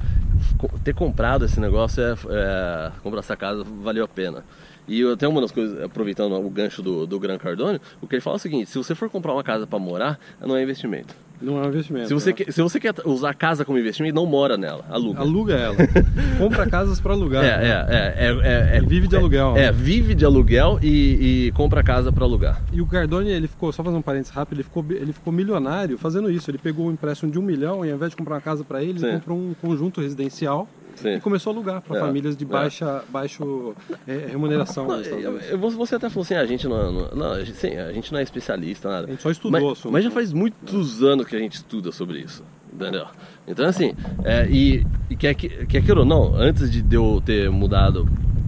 ter 0.84 0.94
comprado 0.94 1.46
esse 1.46 1.60
negócio 1.60 2.04
é, 2.04 2.14
é 2.30 2.92
comprar 3.02 3.20
essa 3.20 3.36
casa 3.36 3.64
valeu 3.64 4.06
a 4.06 4.08
pena. 4.08 4.44
E 4.88 5.04
até 5.12 5.28
uma 5.28 5.42
das 5.42 5.52
coisas, 5.52 5.82
aproveitando 5.84 6.34
o 6.34 6.50
gancho 6.50 6.82
do, 6.82 7.08
do 7.08 7.20
Gran 7.20 7.38
Cardone, 7.38 7.80
o 8.02 8.08
que 8.08 8.16
ele 8.16 8.22
fala 8.22 8.36
é 8.36 8.38
o 8.38 8.42
seguinte: 8.42 8.70
se 8.70 8.78
você 8.78 8.94
for 8.94 9.10
comprar 9.10 9.34
uma 9.34 9.44
casa 9.44 9.66
para 9.66 9.80
morar, 9.80 10.20
não 10.42 10.56
é 10.56 10.64
investimento. 10.64 11.16
Não 11.42 11.62
é 11.62 11.66
um 11.66 11.70
investimento. 11.70 12.08
Se 12.08 12.14
você, 12.14 12.32
quer, 12.32 12.52
se 12.52 12.62
você 12.62 12.80
quer 12.80 12.94
usar 13.04 13.32
a 13.32 13.34
casa 13.34 13.66
como 13.66 13.78
investimento, 13.78 14.16
não 14.16 14.26
mora 14.26 14.58
nela, 14.58 14.86
aluga. 14.90 15.20
Aluga 15.20 15.54
ela. 15.56 15.76
compra 16.40 16.66
casas 16.68 17.00
para 17.02 17.14
alugar. 17.14 17.44
É, 17.44 17.58
né? 17.58 17.68
é, 17.68 18.26
é, 18.28 18.78
é, 18.78 18.82
E 18.82 18.86
vive 18.86 19.08
de 19.08 19.16
aluguel. 19.16 19.58
É, 19.58 19.72
vive 19.72 20.16
de 20.16 20.24
aluguel 20.24 20.80
e, 20.82 21.48
e 21.48 21.52
compra 21.52 21.84
casa 21.84 22.12
para 22.12 22.24
alugar. 22.24 22.62
E 22.72 22.82
o 22.82 22.86
Cardone, 22.86 23.30
ele 23.30 23.48
ficou, 23.48 23.72
só 23.72 23.84
fazer 23.84 23.98
um 23.98 24.02
parênteses 24.02 24.34
rápido, 24.34 24.58
ele 24.58 24.64
ficou, 24.64 24.86
ele 24.90 25.14
ficou 25.14 25.34
milionário 25.34 25.98
fazendo 25.98 26.32
isso. 26.32 26.50
Ele 26.50 26.58
pegou 26.58 26.88
um 26.88 26.92
empréstimo 26.92 27.32
de 27.32 27.38
um 27.38 27.42
milhão 27.42 27.86
e 27.86 27.90
ao 27.90 27.96
invés 27.96 28.12
de 28.12 28.18
comprar 28.18 28.36
uma 28.36 28.42
casa 28.42 28.64
para 28.64 28.82
ele, 28.82 29.00
Sim. 29.00 29.08
ele 29.08 29.16
comprou 29.16 29.38
um 29.38 29.54
conjunto 29.62 30.00
residencial 30.00 30.70
Sim. 30.96 31.16
e 31.16 31.20
começou 31.20 31.52
a 31.52 31.56
alugar 31.56 31.82
para 31.82 31.98
é. 31.98 32.00
famílias 32.00 32.36
de 32.36 32.44
é. 32.44 32.48
baixa, 32.48 33.04
é. 33.08 33.12
baixo 33.12 33.76
é, 34.08 34.28
remuneração. 34.30 34.88
Não, 34.88 35.02
eu, 35.02 35.58
você 35.58 35.96
até 35.96 36.10
falou 36.10 36.24
assim, 36.24 36.36
a 36.36 36.46
gente 36.46 36.68
não, 36.68 36.92
não, 36.92 37.12
não 37.12 37.32
a, 37.34 37.44
gente, 37.44 37.58
sim, 37.58 37.76
a 37.76 37.92
gente 37.92 38.12
não 38.12 38.20
é 38.20 38.24
especialista, 38.24 38.90
nada. 38.90 39.08
A 39.08 39.10
gente 39.12 39.22
só 39.22 39.32
estudou 39.32 39.62
mas, 39.62 39.86
mas 39.86 40.04
já 40.04 40.12
faz 40.12 40.34
muitos 40.34 41.04
anos 41.04 41.26
que 41.28 41.36
a 41.36 41.40
gente 41.40 41.54
estuda 41.54 41.92
sobre 41.92 42.20
isso. 42.20 42.44
Entendeu? 42.74 43.06
Então, 43.48 43.66
assim, 43.66 43.94
é, 44.24 44.48
e, 44.50 44.86
e 45.10 45.16
quer, 45.16 45.34
quer 45.34 45.68
queira 45.68 46.00
ou 46.00 46.06
não, 46.06 46.36
antes 46.36 46.70
de 46.70 46.96
eu 46.96 47.22
ter 47.26 47.50
mudado 47.50 48.06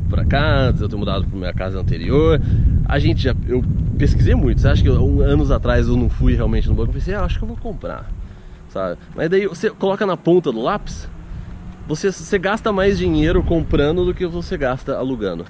pra 0.09 0.25
cá, 0.25 0.67
antes 0.67 0.79
de 0.79 0.85
eu 0.85 0.89
ter 0.89 0.95
mudado 0.97 1.25
pra 1.25 1.37
minha 1.37 1.53
casa 1.53 1.79
anterior, 1.79 2.41
a 2.85 2.99
gente 2.99 3.21
já. 3.23 3.35
Eu 3.47 3.63
pesquisei 3.97 4.35
muito. 4.35 4.61
Você 4.61 4.67
acha 4.67 4.83
que 4.83 4.89
um, 4.89 5.21
anos 5.21 5.49
atrás 5.49 5.87
eu 5.87 5.95
não 5.95 6.09
fui 6.09 6.35
realmente 6.35 6.67
no 6.67 6.75
banco? 6.75 6.89
Eu 6.89 6.93
pensei, 6.93 7.13
ah, 7.13 7.23
acho 7.23 7.37
que 7.37 7.43
eu 7.43 7.47
vou 7.47 7.57
comprar. 7.57 8.09
Sabe? 8.69 8.97
Mas 9.15 9.29
daí 9.29 9.47
você 9.47 9.69
coloca 9.69 10.05
na 10.05 10.17
ponta 10.17 10.51
do 10.51 10.61
lápis, 10.61 11.09
você, 11.87 12.11
você 12.11 12.37
gasta 12.37 12.71
mais 12.71 12.97
dinheiro 12.97 13.41
comprando 13.43 14.03
do 14.03 14.13
que 14.13 14.25
você 14.27 14.57
gasta 14.57 14.95
alugando. 14.95 15.45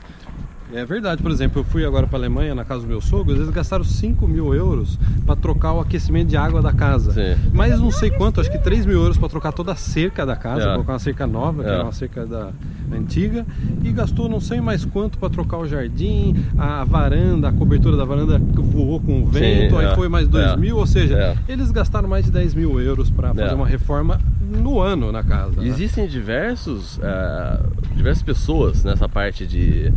É 0.73 0.83
verdade, 0.83 1.23
por 1.23 1.31
exemplo, 1.31 1.61
eu 1.61 1.63
fui 1.63 1.85
agora 1.85 2.05
para 2.05 2.17
a 2.17 2.19
Alemanha 2.19 2.53
na 2.53 2.65
casa 2.65 2.81
dos 2.81 2.89
meus 2.89 3.05
sogros, 3.05 3.37
eles 3.37 3.49
gastaram 3.49 3.85
5 3.85 4.27
mil 4.27 4.53
euros 4.53 4.99
para 5.25 5.33
trocar 5.33 5.71
o 5.71 5.79
aquecimento 5.79 6.27
de 6.27 6.35
água 6.35 6.61
da 6.61 6.73
casa. 6.73 7.13
Sim. 7.13 7.41
Mas 7.53 7.79
não 7.79 7.89
sei 7.89 8.11
quanto, 8.11 8.41
acho 8.41 8.51
que 8.51 8.57
3 8.57 8.85
mil 8.85 9.01
euros 9.01 9.17
para 9.17 9.29
trocar 9.29 9.53
toda 9.53 9.71
a 9.71 9.75
cerca 9.77 10.25
da 10.25 10.35
casa, 10.35 10.63
é. 10.63 10.73
colocar 10.73 10.93
uma 10.93 10.99
cerca 10.99 11.25
nova, 11.25 11.63
que 11.63 11.69
é. 11.69 11.73
era 11.73 11.83
uma 11.83 11.93
cerca 11.93 12.25
da 12.25 12.49
antiga, 12.91 13.45
e 13.81 13.91
gastou 13.93 14.27
não 14.27 14.41
sei 14.41 14.59
mais 14.59 14.83
quanto 14.83 15.17
para 15.17 15.29
trocar 15.29 15.57
o 15.57 15.65
jardim, 15.65 16.35
a 16.57 16.83
varanda, 16.83 17.47
a 17.47 17.53
cobertura 17.53 17.95
da 17.95 18.03
varanda 18.03 18.37
voou 18.37 18.99
com 18.99 19.23
o 19.23 19.25
vento, 19.25 19.73
Sim, 19.73 19.77
aí 19.77 19.85
é. 19.85 19.95
foi 19.95 20.09
mais 20.09 20.27
2 20.27 20.51
é. 20.51 20.57
mil, 20.57 20.75
ou 20.75 20.85
seja, 20.85 21.17
é. 21.17 21.37
eles 21.47 21.71
gastaram 21.71 22.09
mais 22.09 22.25
de 22.25 22.31
10 22.31 22.53
mil 22.53 22.77
euros 22.81 23.09
para 23.09 23.29
fazer 23.29 23.51
é. 23.51 23.55
uma 23.55 23.67
reforma 23.67 24.19
no 24.47 24.79
ano 24.79 25.11
na 25.11 25.23
casa. 25.23 25.61
Né? 25.61 25.67
Existem 25.67 26.05
né? 26.05 26.09
diversos, 26.09 26.99
diversas 27.95 28.23
pessoas 28.23 28.83
nessa 28.83 29.07
parte 29.09 29.45
de 29.45 29.91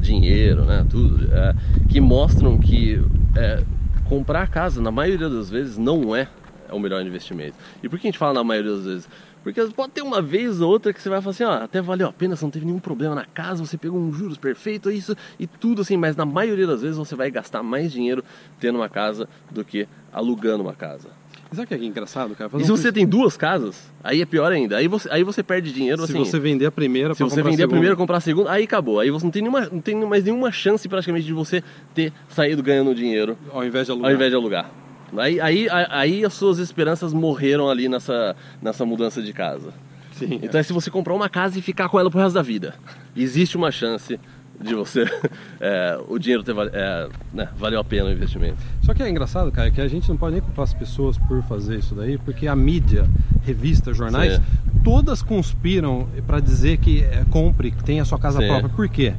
dinheiro, 0.00 0.64
né, 0.64 0.86
tudo, 0.88 1.32
é, 1.32 1.54
que 1.88 2.00
mostram 2.00 2.58
que 2.58 3.02
é, 3.36 3.62
comprar 4.04 4.48
casa, 4.48 4.80
na 4.80 4.90
maioria 4.90 5.28
das 5.28 5.48
vezes, 5.48 5.78
não 5.78 6.14
é 6.14 6.28
o 6.70 6.78
melhor 6.78 7.04
investimento. 7.04 7.56
E 7.82 7.88
por 7.88 7.98
que 7.98 8.06
a 8.06 8.10
gente 8.10 8.18
fala 8.18 8.34
na 8.34 8.44
maioria 8.44 8.72
das 8.72 8.84
vezes? 8.84 9.08
Porque 9.42 9.60
pode 9.68 9.92
ter 9.92 10.02
uma 10.02 10.20
vez 10.20 10.60
ou 10.60 10.70
outra 10.70 10.92
que 10.92 11.00
você 11.00 11.08
vai 11.08 11.20
falar 11.20 11.30
assim, 11.30 11.44
ó, 11.44 11.64
até 11.64 11.80
valeu 11.80 12.08
a 12.08 12.12
pena, 12.12 12.36
você 12.36 12.44
não 12.44 12.50
teve 12.50 12.66
nenhum 12.66 12.78
problema 12.78 13.14
na 13.14 13.24
casa, 13.24 13.64
você 13.64 13.78
pegou 13.78 13.98
um 13.98 14.12
juros 14.12 14.36
perfeito, 14.36 14.90
isso 14.90 15.16
e 15.38 15.46
tudo 15.46 15.80
assim, 15.80 15.96
mas 15.96 16.14
na 16.14 16.26
maioria 16.26 16.66
das 16.66 16.82
vezes 16.82 16.98
você 16.98 17.14
vai 17.16 17.30
gastar 17.30 17.62
mais 17.62 17.90
dinheiro 17.90 18.22
tendo 18.58 18.76
uma 18.76 18.88
casa 18.88 19.28
do 19.50 19.64
que 19.64 19.88
alugando 20.12 20.62
uma 20.62 20.74
casa. 20.74 21.08
Sabe 21.52 21.64
o 21.64 21.66
que 21.66 21.74
é 21.74 21.78
engraçado, 21.78 22.34
cara? 22.36 22.48
Fazer 22.48 22.62
e 22.62 22.66
se 22.66 22.72
um... 22.72 22.76
você 22.76 22.92
tem 22.92 23.06
duas 23.06 23.36
casas, 23.36 23.90
aí 24.04 24.22
é 24.22 24.26
pior 24.26 24.52
ainda. 24.52 24.76
Aí 24.76 24.86
você, 24.86 25.10
aí 25.10 25.24
você 25.24 25.42
perde 25.42 25.72
dinheiro 25.72 25.98
se 25.98 26.12
assim. 26.12 26.24
Se 26.24 26.30
você 26.30 26.38
vender 26.38 26.66
a 26.66 26.70
primeira, 26.70 27.14
se 27.14 27.22
você 27.22 27.42
vender 27.42 27.64
a, 27.64 27.66
a 27.66 27.68
primeira, 27.68 27.96
comprar 27.96 28.18
a 28.18 28.20
segunda, 28.20 28.50
aí 28.52 28.64
acabou. 28.64 29.00
Aí 29.00 29.10
você 29.10 29.24
não 29.24 29.32
tem 29.32 29.42
nenhuma, 29.42 29.60
não 29.62 29.80
tem 29.80 29.96
mais 30.06 30.24
nenhuma 30.24 30.52
chance 30.52 30.88
praticamente 30.88 31.26
de 31.26 31.32
você 31.32 31.62
ter 31.92 32.12
saído 32.28 32.62
ganhando 32.62 32.94
dinheiro 32.94 33.36
ao 33.52 33.64
invés 33.64 33.86
de 33.86 33.92
alugar. 33.92 34.10
Ao 34.10 34.14
invés 34.14 34.30
de 34.30 34.36
alugar. 34.36 34.70
Aí, 35.16 35.40
aí, 35.40 35.66
aí 35.70 36.24
as 36.24 36.34
suas 36.34 36.58
esperanças 36.58 37.12
morreram 37.12 37.68
ali 37.68 37.88
nessa, 37.88 38.36
nessa 38.62 38.86
mudança 38.86 39.20
de 39.20 39.32
casa. 39.32 39.74
Sim, 40.12 40.38
então 40.42 40.58
é. 40.58 40.60
é 40.60 40.62
se 40.62 40.72
você 40.72 40.90
comprar 40.90 41.14
uma 41.14 41.28
casa 41.28 41.58
e 41.58 41.62
ficar 41.62 41.88
com 41.88 41.98
ela 41.98 42.10
pro 42.10 42.20
resto 42.20 42.34
da 42.34 42.42
vida. 42.42 42.74
Existe 43.16 43.56
uma 43.56 43.72
chance 43.72 44.20
de 44.62 44.74
você 44.74 45.04
é, 45.60 45.98
o 46.08 46.18
dinheiro 46.18 46.42
ter 46.42 46.54
é, 46.72 47.08
né, 47.32 47.48
valeu 47.56 47.80
a 47.80 47.84
pena 47.84 48.08
o 48.08 48.12
investimento. 48.12 48.58
Só 48.82 48.92
que 48.92 49.02
é 49.02 49.08
engraçado, 49.08 49.50
cara, 49.50 49.70
que 49.70 49.80
a 49.80 49.88
gente 49.88 50.08
não 50.08 50.16
pode 50.16 50.34
nem 50.34 50.42
culpar 50.42 50.64
as 50.64 50.74
pessoas 50.74 51.16
por 51.16 51.42
fazer 51.44 51.78
isso 51.78 51.94
daí, 51.94 52.18
porque 52.18 52.46
a 52.46 52.54
mídia, 52.54 53.08
revistas, 53.42 53.96
jornais, 53.96 54.34
Sim. 54.34 54.42
todas 54.84 55.22
conspiram 55.22 56.06
para 56.26 56.40
dizer 56.40 56.78
que 56.78 57.02
é, 57.02 57.24
compre, 57.30 57.70
que 57.70 57.82
tenha 57.82 58.04
sua 58.04 58.18
casa 58.18 58.40
Sim. 58.40 58.48
própria. 58.48 58.68
Por 58.68 58.88
quê? 58.88 59.14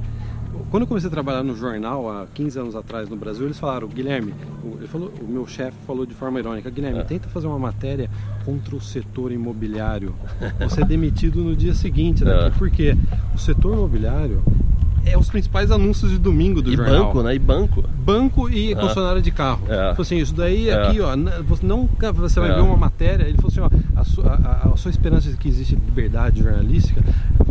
Quando 0.69 0.83
eu 0.83 0.87
comecei 0.87 1.09
a 1.09 1.11
trabalhar 1.11 1.43
no 1.43 1.53
jornal 1.53 2.09
há 2.09 2.25
15 2.33 2.59
anos 2.59 2.75
atrás 2.77 3.09
no 3.09 3.17
Brasil, 3.17 3.43
eles 3.43 3.59
falaram, 3.59 3.89
Guilherme, 3.89 4.33
ele 4.77 4.87
falou, 4.87 5.11
o 5.21 5.27
meu 5.27 5.45
chefe 5.45 5.75
falou 5.85 6.05
de 6.05 6.13
forma 6.13 6.39
irônica, 6.39 6.69
Guilherme, 6.69 6.99
é. 6.99 7.03
tenta 7.03 7.27
fazer 7.27 7.47
uma 7.47 7.59
matéria 7.59 8.09
contra 8.45 8.73
o 8.73 8.79
setor 8.79 9.33
imobiliário. 9.33 10.15
Você 10.61 10.81
é 10.81 10.85
demitido 10.85 11.43
no 11.43 11.57
dia 11.57 11.73
seguinte, 11.73 12.23
né? 12.23 12.31
É. 12.47 12.49
Por 12.51 12.71
quê? 12.71 12.95
O 13.35 13.37
setor 13.37 13.73
imobiliário 13.73 14.41
é 15.05 15.17
os 15.17 15.29
principais 15.29 15.71
anúncios 15.71 16.11
de 16.11 16.17
domingo 16.17 16.61
do 16.61 16.71
e 16.71 16.75
jornal. 16.75 17.05
banco, 17.05 17.23
né? 17.23 17.35
E 17.35 17.39
banco. 17.39 17.81
Banco 17.81 18.49
e 18.49 18.71
é. 18.71 18.75
concessionária 18.75 19.21
de 19.21 19.31
carro. 19.31 19.63
É. 19.67 19.91
Falou 19.91 20.01
assim, 20.01 20.17
isso 20.17 20.33
daí 20.33 20.69
é. 20.69 20.73
aqui, 20.73 20.99
ó, 21.01 21.15
você 21.45 21.65
nunca 21.65 22.11
você 22.11 22.39
vai 22.39 22.51
é. 22.51 22.55
ver 22.55 22.61
uma 22.61 22.77
matéria, 22.77 23.23
ele 23.23 23.37
falou 23.37 23.49
assim, 23.49 23.61
ó, 23.61 23.99
a 23.99 24.03
sua, 24.03 24.33
a, 24.33 24.69
a 24.73 24.77
sua 24.77 24.91
esperança 24.91 25.29
de 25.29 25.37
que 25.37 25.47
existe 25.47 25.75
liberdade 25.75 26.41
jornalística 26.41 27.01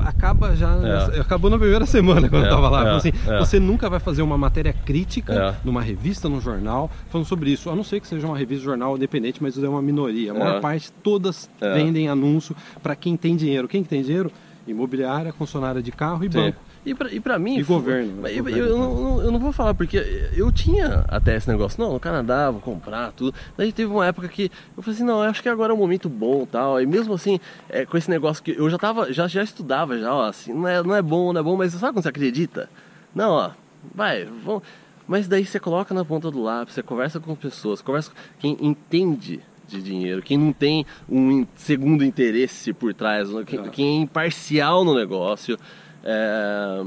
acaba 0.04 0.54
já, 0.56 0.74
é. 1.14 1.20
acabou 1.20 1.50
na 1.50 1.58
primeira 1.58 1.86
semana 1.86 2.28
quando 2.28 2.44
eu 2.44 2.50
tava 2.50 2.68
lá. 2.68 2.82
Falou 2.82 2.96
assim, 2.96 3.12
você 3.38 3.58
nunca 3.58 3.88
vai 3.88 4.00
fazer 4.00 4.22
uma 4.22 4.38
matéria 4.38 4.72
crítica 4.72 5.56
numa 5.64 5.82
revista, 5.82 6.28
num 6.28 6.40
jornal, 6.40 6.90
falando 7.08 7.26
sobre 7.26 7.50
isso, 7.50 7.70
a 7.70 7.76
não 7.76 7.84
ser 7.84 8.00
que 8.00 8.06
seja 8.06 8.26
uma 8.26 8.36
revista 8.36 8.64
jornal 8.64 8.96
independente, 8.96 9.42
mas 9.42 9.56
isso 9.56 9.64
é 9.64 9.68
uma 9.68 9.82
minoria. 9.82 10.32
A 10.32 10.34
maior 10.34 10.60
parte, 10.60 10.92
todas 11.02 11.48
vendem 11.60 12.08
anúncio 12.08 12.54
para 12.82 12.94
quem 12.94 13.16
tem 13.16 13.36
dinheiro. 13.36 13.68
Quem 13.68 13.82
que 13.82 13.88
tem 13.88 14.02
dinheiro? 14.02 14.30
Imobiliária, 14.66 15.32
concessionária 15.32 15.82
de 15.82 15.90
carro 15.90 16.24
e 16.24 16.30
Sim. 16.30 16.38
banco. 16.38 16.58
E 16.84 16.94
pra, 16.94 17.12
e 17.12 17.20
pra 17.20 17.38
mim. 17.38 17.58
E 17.58 17.62
governo. 17.62 18.26
Eu, 18.26 18.42
governo 18.42 18.58
eu, 18.58 18.78
não, 18.78 19.22
eu, 19.22 19.30
não, 19.30 19.38
vou 19.38 19.52
falar, 19.52 19.74
porque 19.74 19.98
eu 20.34 20.50
tinha 20.50 21.04
até 21.08 21.36
esse 21.36 21.48
negócio, 21.48 21.82
não, 21.82 21.92
no 21.92 22.00
Canadá, 22.00 22.50
vou 22.50 22.60
comprar 22.60 23.12
tudo. 23.12 23.34
Daí 23.56 23.70
teve 23.70 23.92
uma 23.92 24.06
época 24.06 24.28
que 24.28 24.50
eu 24.76 24.82
falei 24.82 24.96
assim, 24.96 25.04
não, 25.04 25.20
acho 25.20 25.42
que 25.42 25.48
agora 25.48 25.72
é 25.72 25.76
um 25.76 25.78
momento 25.78 26.08
bom 26.08 26.46
tal. 26.46 26.80
E 26.80 26.86
mesmo 26.86 27.12
assim, 27.12 27.38
é, 27.68 27.84
com 27.84 27.98
esse 27.98 28.08
negócio 28.08 28.42
que 28.42 28.52
eu 28.52 28.70
já 28.70 28.78
tava, 28.78 29.12
já, 29.12 29.28
já 29.28 29.42
estudava, 29.42 29.98
já, 29.98 30.14
ó, 30.14 30.26
assim, 30.26 30.54
não 30.54 30.66
é, 30.66 30.82
não 30.82 30.94
é 30.94 31.02
bom, 31.02 31.32
não 31.32 31.40
é 31.40 31.44
bom, 31.44 31.56
mas 31.56 31.72
sabe 31.72 31.92
quando 31.92 32.02
você 32.02 32.08
acredita? 32.08 32.70
Não, 33.14 33.30
ó, 33.30 33.50
vai, 33.94 34.24
vamos. 34.24 34.62
Mas 35.06 35.28
daí 35.28 35.44
você 35.44 35.60
coloca 35.60 35.92
na 35.92 36.04
ponta 36.04 36.30
do 36.30 36.42
lápis, 36.42 36.74
você 36.74 36.82
conversa 36.82 37.20
com 37.20 37.34
pessoas, 37.34 37.82
conversa 37.82 38.10
com 38.10 38.16
quem 38.38 38.56
entende 38.60 39.40
de 39.68 39.82
dinheiro, 39.82 40.22
quem 40.22 40.38
não 40.38 40.52
tem 40.52 40.86
um 41.08 41.46
segundo 41.56 42.04
interesse 42.04 42.72
por 42.72 42.94
trás, 42.94 43.28
quem, 43.46 43.62
quem 43.70 43.98
é 43.98 44.02
imparcial 44.02 44.84
no 44.84 44.94
negócio 44.94 45.58
é, 46.04 46.82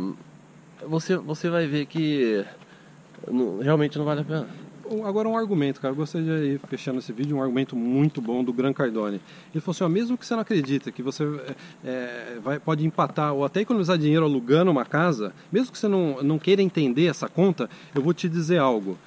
você, 0.88 1.18
você 1.18 1.50
vai 1.50 1.68
ver 1.68 1.86
que 1.86 2.46
não, 3.32 3.60
realmente 3.60 3.98
não 3.98 4.06
vale 4.06 4.22
a 4.22 4.24
pena. 4.24 4.48
Agora 5.06 5.30
um 5.30 5.38
argumento, 5.38 5.80
cara, 5.80 5.94
eu 5.94 5.96
gostaria 5.96 6.40
de 6.40 6.46
ir 6.56 6.62
fechando 6.68 7.00
esse 7.00 7.12
vídeo, 7.14 7.38
um 7.38 7.42
argumento 7.42 7.76
muito 7.76 8.22
bom 8.22 8.44
do 8.44 8.52
Gran 8.52 8.74
Cardone. 8.74 9.20
Ele 9.54 9.62
falou 9.62 9.72
assim, 9.72 9.84
ó, 9.84 9.90
mesmo 9.90 10.18
que 10.18 10.26
você 10.26 10.34
não 10.34 10.42
acredita 10.42 10.92
que 10.92 11.02
você 11.02 11.24
é, 11.84 12.38
vai, 12.44 12.60
pode 12.60 12.86
empatar 12.86 13.34
ou 13.34 13.46
até 13.46 13.62
economizar 13.62 13.98
dinheiro 13.98 14.26
alugando 14.26 14.70
uma 14.70 14.86
casa, 14.86 15.34
mesmo 15.52 15.72
que 15.72 15.78
você 15.78 15.88
não, 15.88 16.22
não 16.22 16.38
queira 16.38 16.62
entender 16.62 17.06
essa 17.06 17.30
conta, 17.30 17.70
eu 17.96 18.02
vou 18.02 18.14
te 18.14 18.28
dizer 18.28 18.58
algo. 18.58 18.98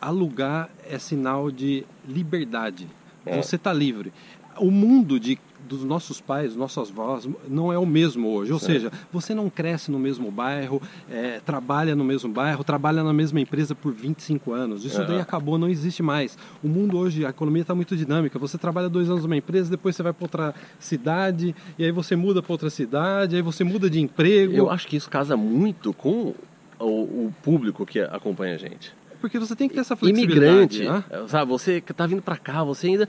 Alugar 0.00 0.70
é 0.88 0.98
sinal 0.98 1.50
de 1.50 1.84
liberdade. 2.06 2.86
É. 3.26 3.42
Você 3.42 3.56
está 3.56 3.72
livre. 3.72 4.12
O 4.56 4.70
mundo 4.70 5.18
de 5.18 5.38
dos 5.68 5.84
nossos 5.84 6.20
pais, 6.20 6.56
nossas 6.56 6.90
avós, 6.90 7.28
não 7.48 7.72
é 7.72 7.78
o 7.78 7.86
mesmo 7.86 8.28
hoje. 8.32 8.52
Ou 8.52 8.58
seja, 8.58 8.90
você 9.12 9.34
não 9.34 9.50
cresce 9.50 9.90
no 9.90 9.98
mesmo 9.98 10.30
bairro, 10.30 10.80
é, 11.10 11.40
trabalha 11.44 11.94
no 11.94 12.02
mesmo 12.02 12.32
bairro, 12.32 12.64
trabalha 12.64 13.04
na 13.04 13.12
mesma 13.12 13.40
empresa 13.40 13.74
por 13.74 13.92
25 13.92 14.52
anos. 14.52 14.84
Isso 14.84 15.04
daí 15.04 15.20
acabou, 15.20 15.58
não 15.58 15.68
existe 15.68 16.02
mais. 16.02 16.36
O 16.62 16.68
mundo 16.68 16.98
hoje, 16.98 17.24
a 17.24 17.30
economia 17.30 17.62
está 17.62 17.74
muito 17.74 17.96
dinâmica. 17.96 18.38
Você 18.38 18.56
trabalha 18.56 18.88
dois 18.88 19.08
anos 19.10 19.22
numa 19.22 19.36
empresa, 19.36 19.70
depois 19.70 19.94
você 19.94 20.02
vai 20.02 20.12
para 20.12 20.24
outra 20.24 20.54
cidade, 20.78 21.54
e 21.78 21.84
aí 21.84 21.92
você 21.92 22.16
muda 22.16 22.42
para 22.42 22.52
outra 22.52 22.70
cidade, 22.70 23.36
aí 23.36 23.42
você 23.42 23.62
muda 23.62 23.90
de 23.90 24.00
emprego. 24.00 24.54
Eu 24.54 24.70
acho 24.70 24.88
que 24.88 24.96
isso 24.96 25.10
casa 25.10 25.36
muito 25.36 25.92
com 25.92 26.34
o, 26.78 26.86
o 27.26 27.34
público 27.42 27.84
que 27.84 28.00
acompanha 28.00 28.54
a 28.54 28.58
gente. 28.58 28.92
Porque 29.20 29.38
você 29.38 29.56
tem 29.56 29.68
que 29.68 29.74
ter 29.74 29.80
essa 29.80 29.96
flexibilidade. 29.96 30.82
Imigrante, 30.82 30.84
né? 30.84 31.26
sabe? 31.28 31.50
Você 31.50 31.80
que 31.80 31.92
está 31.92 32.06
vindo 32.06 32.22
para 32.22 32.36
cá, 32.36 32.62
você 32.62 32.88
ainda. 32.88 33.08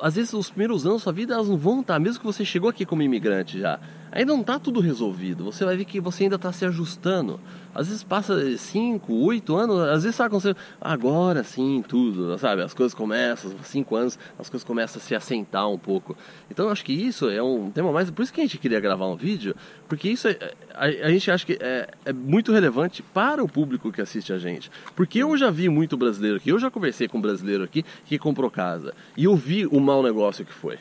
Às 0.00 0.14
vezes, 0.14 0.32
os 0.32 0.50
primeiros 0.50 0.86
anos 0.86 0.98
da 0.98 1.04
sua 1.04 1.12
vida, 1.12 1.34
elas 1.34 1.48
não 1.48 1.56
vão 1.56 1.80
estar, 1.80 1.94
tá, 1.94 2.00
mesmo 2.00 2.20
que 2.20 2.26
você 2.26 2.44
chegou 2.44 2.70
aqui 2.70 2.86
como 2.86 3.02
imigrante 3.02 3.58
já. 3.58 3.80
Ainda 4.12 4.34
não 4.34 4.42
está 4.42 4.58
tudo 4.58 4.78
resolvido. 4.78 5.42
Você 5.44 5.64
vai 5.64 5.74
ver 5.74 5.86
que 5.86 5.98
você 5.98 6.24
ainda 6.24 6.36
está 6.36 6.52
se 6.52 6.66
ajustando. 6.66 7.40
Às 7.74 7.88
vezes 7.88 8.02
passa 8.02 8.58
5, 8.58 9.10
8 9.10 9.56
anos, 9.56 9.80
às 9.88 10.02
vezes 10.02 10.14
sabe 10.14 10.28
quando 10.28 10.42
você. 10.42 10.54
Agora 10.78 11.42
sim, 11.42 11.82
tudo, 11.88 12.36
sabe? 12.38 12.60
As 12.60 12.74
coisas 12.74 12.92
começam, 12.92 13.50
5 13.62 13.96
anos, 13.96 14.18
as 14.38 14.50
coisas 14.50 14.64
começam 14.64 15.00
a 15.00 15.02
se 15.02 15.14
assentar 15.14 15.66
um 15.70 15.78
pouco. 15.78 16.14
Então 16.50 16.66
eu 16.66 16.72
acho 16.72 16.84
que 16.84 16.92
isso 16.92 17.30
é 17.30 17.42
um 17.42 17.70
tema 17.70 17.90
mais. 17.90 18.10
Por 18.10 18.22
isso 18.22 18.32
que 18.32 18.42
a 18.42 18.44
gente 18.44 18.58
queria 18.58 18.78
gravar 18.78 19.08
um 19.08 19.16
vídeo, 19.16 19.56
porque 19.88 20.10
isso 20.10 20.28
é, 20.28 20.36
a, 20.74 20.84
a 20.84 21.10
gente 21.10 21.30
acha 21.30 21.46
que 21.46 21.56
é, 21.58 21.88
é 22.04 22.12
muito 22.12 22.52
relevante 22.52 23.02
para 23.02 23.42
o 23.42 23.48
público 23.48 23.90
que 23.90 24.02
assiste 24.02 24.30
a 24.30 24.38
gente. 24.38 24.70
Porque 24.94 25.20
eu 25.20 25.34
já 25.38 25.50
vi 25.50 25.70
muito 25.70 25.96
brasileiro 25.96 26.36
aqui, 26.36 26.50
eu 26.50 26.58
já 26.58 26.70
conversei 26.70 27.08
com 27.08 27.16
um 27.16 27.22
brasileiro 27.22 27.64
aqui 27.64 27.82
que 28.04 28.18
comprou 28.18 28.50
casa. 28.50 28.92
E 29.16 29.24
eu 29.24 29.34
vi 29.34 29.66
o 29.66 29.80
mau 29.80 30.02
negócio 30.02 30.44
que 30.44 30.52
foi 30.52 30.78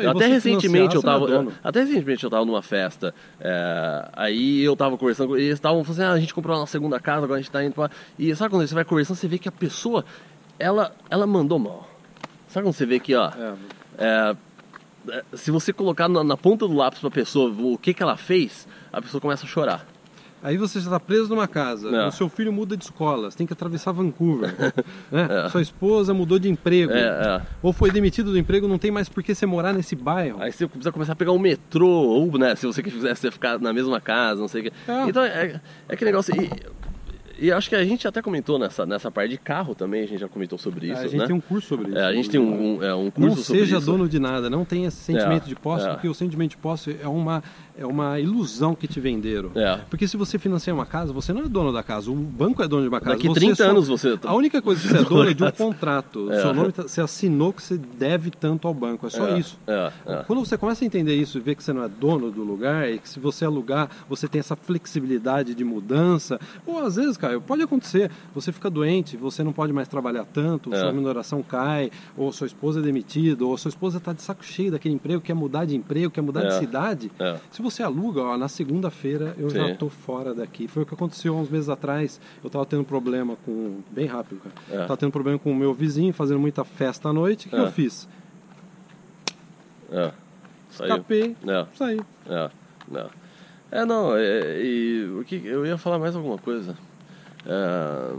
até 0.00 0.26
recentemente 0.26 0.94
eu 0.94 1.02
tava. 1.02 1.26
Até 1.62 1.80
recentemente 1.80 2.24
eu 2.24 2.30
tava 2.30 2.44
numa 2.44 2.62
festa. 2.62 3.14
É, 3.40 4.08
aí 4.12 4.62
eu 4.62 4.76
tava 4.76 4.96
conversando, 4.98 5.38
e 5.38 5.42
eles 5.42 5.54
estavam 5.54 5.82
falando 5.84 6.00
assim, 6.00 6.10
ah, 6.10 6.12
a 6.12 6.20
gente 6.20 6.34
comprou 6.34 6.56
uma 6.56 6.66
segunda 6.66 6.98
casa, 7.00 7.24
agora 7.24 7.38
a 7.38 7.42
gente 7.42 7.50
tá 7.50 7.64
indo 7.64 7.74
pra. 7.74 7.90
E 8.18 8.34
sabe 8.34 8.50
quando 8.50 8.66
você 8.66 8.74
vai 8.74 8.84
conversando, 8.84 9.16
você 9.16 9.28
vê 9.28 9.38
que 9.38 9.48
a 9.48 9.52
pessoa, 9.52 10.04
ela, 10.58 10.94
ela 11.10 11.26
mandou 11.26 11.58
mal. 11.58 11.88
Sabe 12.48 12.66
quando 12.66 12.74
você 12.74 12.86
vê 12.86 12.98
que, 12.98 13.14
ó. 13.14 13.28
É. 13.28 13.54
É, 13.98 14.36
é 15.10 15.24
se 15.34 15.50
você 15.50 15.72
colocar 15.72 16.08
na, 16.08 16.24
na, 16.24 16.36
ponta 16.36 16.66
do 16.66 16.74
lápis 16.74 17.00
pra 17.00 17.10
pessoa 17.10 17.50
o 17.50 17.78
que, 17.78 17.94
que 17.94 18.02
ela 18.02 18.16
fez, 18.16 18.66
a 18.92 19.00
pessoa 19.00 19.20
começa 19.20 19.44
a 19.44 19.48
chorar. 19.48 19.86
Aí 20.46 20.56
você 20.56 20.78
já 20.78 20.84
está 20.86 21.00
preso 21.00 21.28
numa 21.28 21.48
casa, 21.48 21.88
É. 21.90 22.06
o 22.06 22.12
seu 22.12 22.28
filho 22.28 22.52
muda 22.52 22.76
de 22.76 22.84
escola, 22.84 23.28
você 23.28 23.36
tem 23.36 23.48
que 23.48 23.52
atravessar 23.52 23.90
Vancouver. 23.90 24.54
né? 25.10 25.26
É. 25.46 25.48
Sua 25.48 25.60
esposa 25.60 26.14
mudou 26.14 26.38
de 26.38 26.48
emprego. 26.48 26.92
É, 26.92 27.00
é. 27.00 27.42
Ou 27.60 27.72
foi 27.72 27.90
demitido 27.90 28.30
do 28.30 28.38
emprego, 28.38 28.68
não 28.68 28.78
tem 28.78 28.92
mais 28.92 29.08
por 29.08 29.24
que 29.24 29.34
você 29.34 29.44
morar 29.44 29.72
nesse 29.72 29.96
bairro. 29.96 30.40
Aí 30.40 30.52
você 30.52 30.68
precisa 30.68 30.92
começar 30.92 31.14
a 31.14 31.16
pegar 31.16 31.32
o 31.32 31.38
metrô, 31.38 31.88
ou, 31.88 32.38
né, 32.38 32.54
se 32.54 32.64
você 32.64 32.80
quisesse 32.80 33.22
você 33.22 33.30
ficar 33.32 33.58
na 33.58 33.72
mesma 33.72 34.00
casa, 34.00 34.40
não 34.40 34.46
sei 34.46 34.60
o 34.60 34.64
quê. 34.66 34.72
É. 34.86 35.08
Então, 35.08 35.24
é, 35.24 35.60
é 35.88 35.96
que 35.96 36.04
negócio... 36.04 36.32
E, 36.40 36.48
e 37.38 37.52
acho 37.52 37.68
que 37.68 37.74
a 37.74 37.84
gente 37.84 38.08
até 38.08 38.22
comentou 38.22 38.58
nessa, 38.58 38.86
nessa 38.86 39.10
parte 39.10 39.30
de 39.32 39.36
carro 39.38 39.74
também, 39.74 40.04
a 40.04 40.06
gente 40.06 40.20
já 40.20 40.28
comentou 40.28 40.56
sobre 40.56 40.86
isso, 40.86 41.00
a 41.00 41.06
gente 41.06 41.18
né? 41.18 41.26
tem 41.26 41.36
um 41.36 41.40
curso 41.40 41.68
sobre 41.68 41.88
isso. 41.88 41.98
É, 41.98 42.06
a 42.06 42.12
gente 42.12 42.30
tem 42.30 42.40
um, 42.40 42.78
um, 42.78 42.82
é, 42.82 42.94
um 42.94 43.10
curso 43.10 43.28
Não 43.28 43.36
sobre 43.36 43.60
seja 43.60 43.76
isso. 43.76 43.84
dono 43.84 44.08
de 44.08 44.18
nada, 44.18 44.48
não 44.48 44.64
tenha 44.64 44.88
esse 44.88 44.96
sentimento 44.96 45.44
É, 45.44 45.48
de 45.48 45.54
posse, 45.54 45.86
é. 45.86 45.90
porque 45.92 46.08
o 46.08 46.14
sentimento 46.14 46.52
de 46.52 46.56
posse 46.56 46.96
é 47.02 47.06
uma, 47.06 47.42
é 47.78 47.84
uma 47.86 48.18
ilusão 48.18 48.74
que 48.74 48.88
te 48.88 48.98
venderam. 49.00 49.50
É. 49.54 49.80
Porque 49.90 50.08
se 50.08 50.16
você 50.16 50.38
financia 50.38 50.72
uma 50.74 50.86
casa, 50.86 51.12
você 51.12 51.32
não 51.32 51.42
é 51.42 51.48
dono 51.48 51.72
da 51.72 51.82
casa, 51.82 52.10
o 52.10 52.14
banco 52.14 52.62
é 52.62 52.68
dono 52.68 52.82
de 52.82 52.88
uma 52.88 53.00
casa. 53.00 53.16
Daqui 53.16 53.28
você 53.28 53.34
30 53.40 53.54
só- 53.56 53.70
anos 53.70 53.88
você... 53.88 54.18
A 54.24 54.34
única 54.34 54.62
coisa 54.62 54.80
que 54.80 54.88
você 54.88 54.96
é 54.98 55.02
dono 55.04 55.30
é 55.30 55.34
de 55.34 55.44
um 55.44 55.50
contrato. 55.50 56.32
É. 56.32 56.40
Seu 56.40 56.54
nome 56.54 56.72
tá- 56.72 56.82
você 56.84 57.00
assinou 57.00 57.52
que 57.52 57.62
você 57.62 57.76
deve 57.76 58.30
tanto 58.30 58.66
ao 58.66 58.74
banco, 58.74 59.06
é 59.06 59.10
só 59.10 59.28
É, 59.28 59.38
isso. 59.38 59.58
É, 59.66 59.92
é. 60.06 60.16
Quando 60.26 60.38
você 60.44 60.56
começa 60.56 60.84
a 60.84 60.86
entender 60.86 61.14
isso 61.14 61.38
e 61.38 61.40
ver 61.40 61.54
que 61.54 61.62
você 61.62 61.72
não 61.72 61.82
é 61.84 61.88
dono 61.88 62.30
do 62.30 62.42
lugar 62.42 62.90
e 62.90 62.98
que 62.98 63.08
se 63.08 63.20
você 63.20 63.44
alugar, 63.44 63.90
você 64.08 64.26
tem 64.28 64.38
essa 64.38 64.56
flexibilidade 64.56 65.54
de 65.54 65.64
mudança, 65.64 66.40
ou 66.64 66.78
às 66.84 66.96
vezes, 66.96 67.16
cara, 67.16 67.38
pode 67.40 67.62
acontecer, 67.62 68.10
você 68.34 68.52
fica 68.52 68.70
doente, 68.70 69.16
você 69.16 69.42
não 69.42 69.52
pode 69.52 69.72
mais 69.72 69.88
trabalhar 69.88 70.24
tanto, 70.24 70.72
É. 70.72 70.80
sua 70.80 70.92
minoração 70.92 71.42
cai, 71.42 71.90
ou 72.16 72.32
sua 72.32 72.46
esposa 72.46 72.80
é 72.80 72.82
demitida, 72.82 73.44
ou 73.44 73.56
sua 73.58 73.68
esposa 73.68 73.98
está 73.98 74.12
de 74.12 74.22
saco 74.22 74.44
cheio 74.44 74.70
daquele 74.70 74.94
emprego, 74.94 75.20
quer 75.20 75.34
mudar 75.34 75.64
de 75.64 75.76
emprego, 75.76 76.10
quer 76.10 76.20
mudar 76.22 76.44
de 76.44 76.54
cidade. 76.54 77.10
Se 77.50 77.60
você 77.70 77.82
aluga, 77.82 78.20
ó, 78.22 78.36
na 78.36 78.48
segunda-feira 78.48 79.34
eu 79.38 79.50
já 79.50 79.64
Sim. 79.66 79.72
estou 79.72 79.90
fora 79.90 80.34
daqui. 80.34 80.66
Foi 80.68 80.82
o 80.82 80.86
que 80.86 80.94
aconteceu 80.94 81.36
há 81.36 81.40
uns 81.40 81.48
meses 81.50 81.68
atrás. 81.68 82.20
Eu 82.42 82.46
estava 82.48 82.64
tendo 82.64 82.84
problema 82.84 83.36
com. 83.44 83.80
Bem 83.90 84.06
rápido, 84.06 84.40
cara. 84.40 84.54
É. 84.70 84.86
Tava 84.86 84.96
tendo 84.96 85.12
problema 85.12 85.38
com 85.38 85.50
o 85.50 85.54
meu 85.54 85.74
vizinho, 85.74 86.12
fazendo 86.12 86.40
muita 86.40 86.64
festa 86.64 87.08
à 87.08 87.12
noite. 87.12 87.46
O 87.46 87.50
que 87.50 87.56
É. 87.56 87.60
eu 87.60 87.70
fiz? 87.70 88.08
É. 89.90 90.12
Saiu. 90.70 90.90
Escapei, 90.90 91.36
É. 91.46 91.66
saí. 91.74 92.00
É, 92.26 92.50
não. 92.90 93.10
É, 93.70 93.84
não, 93.84 94.16
é, 94.16 94.62
e 94.62 95.04
o 95.18 95.24
que 95.24 95.44
eu 95.44 95.66
ia 95.66 95.76
falar 95.76 95.98
mais 95.98 96.14
alguma 96.14 96.38
coisa. 96.38 96.76
É, 97.44 98.12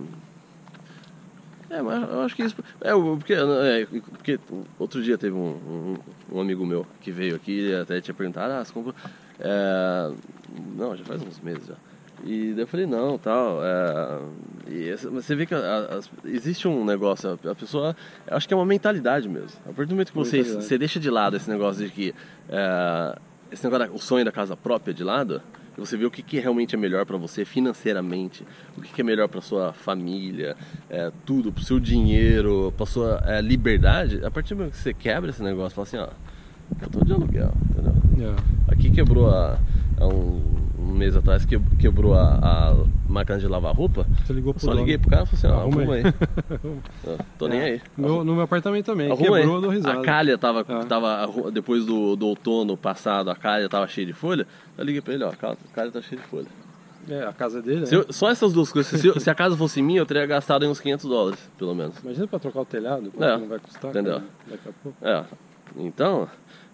é 1.78 1.82
mas 1.82 2.10
eu 2.10 2.22
acho 2.22 2.36
que 2.36 2.44
isso. 2.44 2.56
É, 2.82 2.92
porque, 2.92 3.34
é, 3.34 3.86
porque 3.86 4.40
outro 4.78 5.02
dia 5.02 5.18
teve 5.18 5.36
um, 5.36 5.40
um, 5.40 5.98
um 6.34 6.42
amigo 6.42 6.66
meu 6.66 6.86
que 7.02 7.12
veio 7.12 7.36
aqui 7.36 7.70
e 7.70 7.76
até 7.76 8.02
tinha 8.02 8.14
perguntado, 8.14 8.54
ah, 8.54 8.64
você 8.64 8.74
comprou. 8.74 8.96
É, 9.40 10.12
não, 10.76 10.96
já 10.96 11.04
faz 11.04 11.22
uns 11.22 11.40
meses 11.40 11.68
já. 11.68 11.76
E 12.24 12.52
daí 12.54 12.62
eu 12.64 12.68
falei, 12.68 12.86
não, 12.88 13.18
tal. 13.18 13.60
É, 13.64 14.20
e 14.68 14.90
essa- 14.90 15.10
você 15.10 15.36
vê 15.36 15.46
que 15.46 15.54
a- 15.54 15.88
as- 15.98 16.10
existe 16.26 16.68
um 16.68 16.84
negócio, 16.84 17.38
a, 17.46 17.52
a 17.52 17.56
pessoa. 17.56 17.96
eu 18.28 18.36
Acho 18.36 18.48
que 18.48 18.54
é 18.54 18.58
uma 18.58 18.66
mentalidade 18.66 19.30
mesmo. 19.30 19.60
A 19.66 19.72
partir 19.74 19.90
do 19.90 19.92
momento 19.92 20.12
que 20.12 20.18
você, 20.18 20.42
você 20.62 20.78
deixa 20.78 21.00
de 21.00 21.10
lado 21.12 21.36
esse 21.38 21.50
negócio 21.50 21.86
de 21.86 21.92
que. 21.92 22.16
é, 22.50 23.16
esse 23.52 23.64
negócio, 23.64 23.94
o 23.94 24.00
sonho 24.00 24.26
da 24.26 24.32
casa 24.32 24.58
própria 24.58 24.94
de 24.94 25.04
lado, 25.06 25.42
e 25.78 25.80
você 25.80 25.96
vê 25.96 26.06
o 26.06 26.12
que, 26.12 26.22
que 26.24 26.38
realmente 26.40 26.76
é 26.76 26.78
melhor 26.78 27.06
para 27.06 27.16
você 27.18 27.46
financeiramente, 27.46 28.44
o 28.76 28.82
que, 28.82 28.92
que 28.92 29.00
é 29.00 29.04
melhor 29.04 29.30
para 29.30 29.40
sua 29.40 29.72
família, 29.72 30.58
é, 30.90 31.12
tudo, 31.26 31.50
para 31.54 31.62
o 31.62 31.64
seu 31.64 31.80
dinheiro, 31.80 32.74
para 32.76 32.86
sua 32.88 33.24
é, 33.26 33.40
liberdade, 33.42 34.26
a 34.26 34.30
partir 34.32 34.50
do 34.56 34.58
momento 34.58 34.74
que 34.74 34.80
você 34.80 34.94
quebra 34.94 35.30
esse 35.30 35.42
negócio, 35.44 35.76
fala 35.76 35.88
assim, 35.88 35.98
ó, 35.98 36.08
eu 36.82 36.90
tô 36.90 37.06
de 37.06 37.14
aluguel, 37.14 37.54
entendeu? 37.72 37.94
É. 38.20 38.72
Aqui 38.72 38.90
quebrou 38.90 39.30
a, 39.30 39.58
um, 40.02 40.42
um 40.80 40.92
mês 40.94 41.16
atrás 41.16 41.46
que- 41.46 41.60
quebrou 41.80 42.14
a, 42.14 42.36
a 42.72 42.76
máquina 43.08 43.40
de 43.40 43.48
lavar 43.48 43.74
roupa. 43.76 44.06
Você 44.26 44.34
ligou 44.34 44.54
pro 44.54 44.62
só 44.64 44.68
dono. 44.72 44.80
liguei 44.82 44.98
pro 44.98 45.10
cara 45.10 45.24
e 45.24 45.26
falei 45.38 45.56
assim, 45.56 45.62
Arruma 45.78 45.94
aí. 45.94 46.04
aí. 46.04 46.14
Tô 47.38 47.48
nem 47.48 47.60
aí. 47.62 47.82
Meu- 47.98 48.24
no 48.24 48.34
meu 48.34 48.44
apartamento 48.44 48.86
também. 48.86 49.12
Arruma 49.12 49.38
Quebrou, 49.40 49.70
aí. 49.70 49.76
risada. 49.78 50.00
A 50.00 50.04
calha 50.04 50.38
tava, 50.38 50.66
É. 50.68 50.86
tava 50.86 51.52
depois 51.52 51.86
do, 51.86 52.16
do 52.16 52.28
outono 52.28 52.76
passado, 52.78 53.30
a 53.30 53.36
calha 53.36 53.68
tava 53.70 53.88
cheia 53.88 54.06
de 54.08 54.14
folha. 54.14 54.46
Eu 54.78 54.84
liguei 54.86 55.02
pra 55.02 55.14
ele, 55.14 55.24
ó, 55.24 55.30
a 55.30 55.36
calha- 55.36 55.58
a 55.72 55.76
calha 55.76 55.92
tá 55.92 56.02
cheia 56.02 56.22
de 56.22 56.28
folha. 56.28 56.48
É, 57.10 57.24
a 57.24 57.32
casa 57.32 57.62
dele, 57.62 57.86
Se 57.86 57.96
eu- 57.96 58.06
só 58.12 58.30
essas 58.30 58.52
duas 58.52 58.70
coisas. 58.70 59.00
Se, 59.00 59.08
eu- 59.08 59.18
se 59.18 59.30
a 59.30 59.36
casa 59.36 59.56
fosse 59.56 59.82
minha, 59.82 60.02
eu 60.02 60.06
teria 60.06 60.26
gastado 60.26 60.66
uns 60.68 60.80
500 60.82 61.06
dólares, 61.10 61.40
pelo 61.58 61.74
menos. 61.74 61.98
Imagina 62.04 62.28
pra 62.28 62.38
trocar 62.38 62.60
o 62.62 62.66
telhado, 62.66 63.14
É, 63.18 63.38
não 63.38 63.48
vai 63.48 63.60
custar. 63.60 63.92
entendeu? 63.92 64.16
cara, 64.16 64.26
Daqui 64.52 64.70
a 64.70 64.72
pouco. 64.84 64.98
É. 65.06 65.24
Então, 65.76 66.28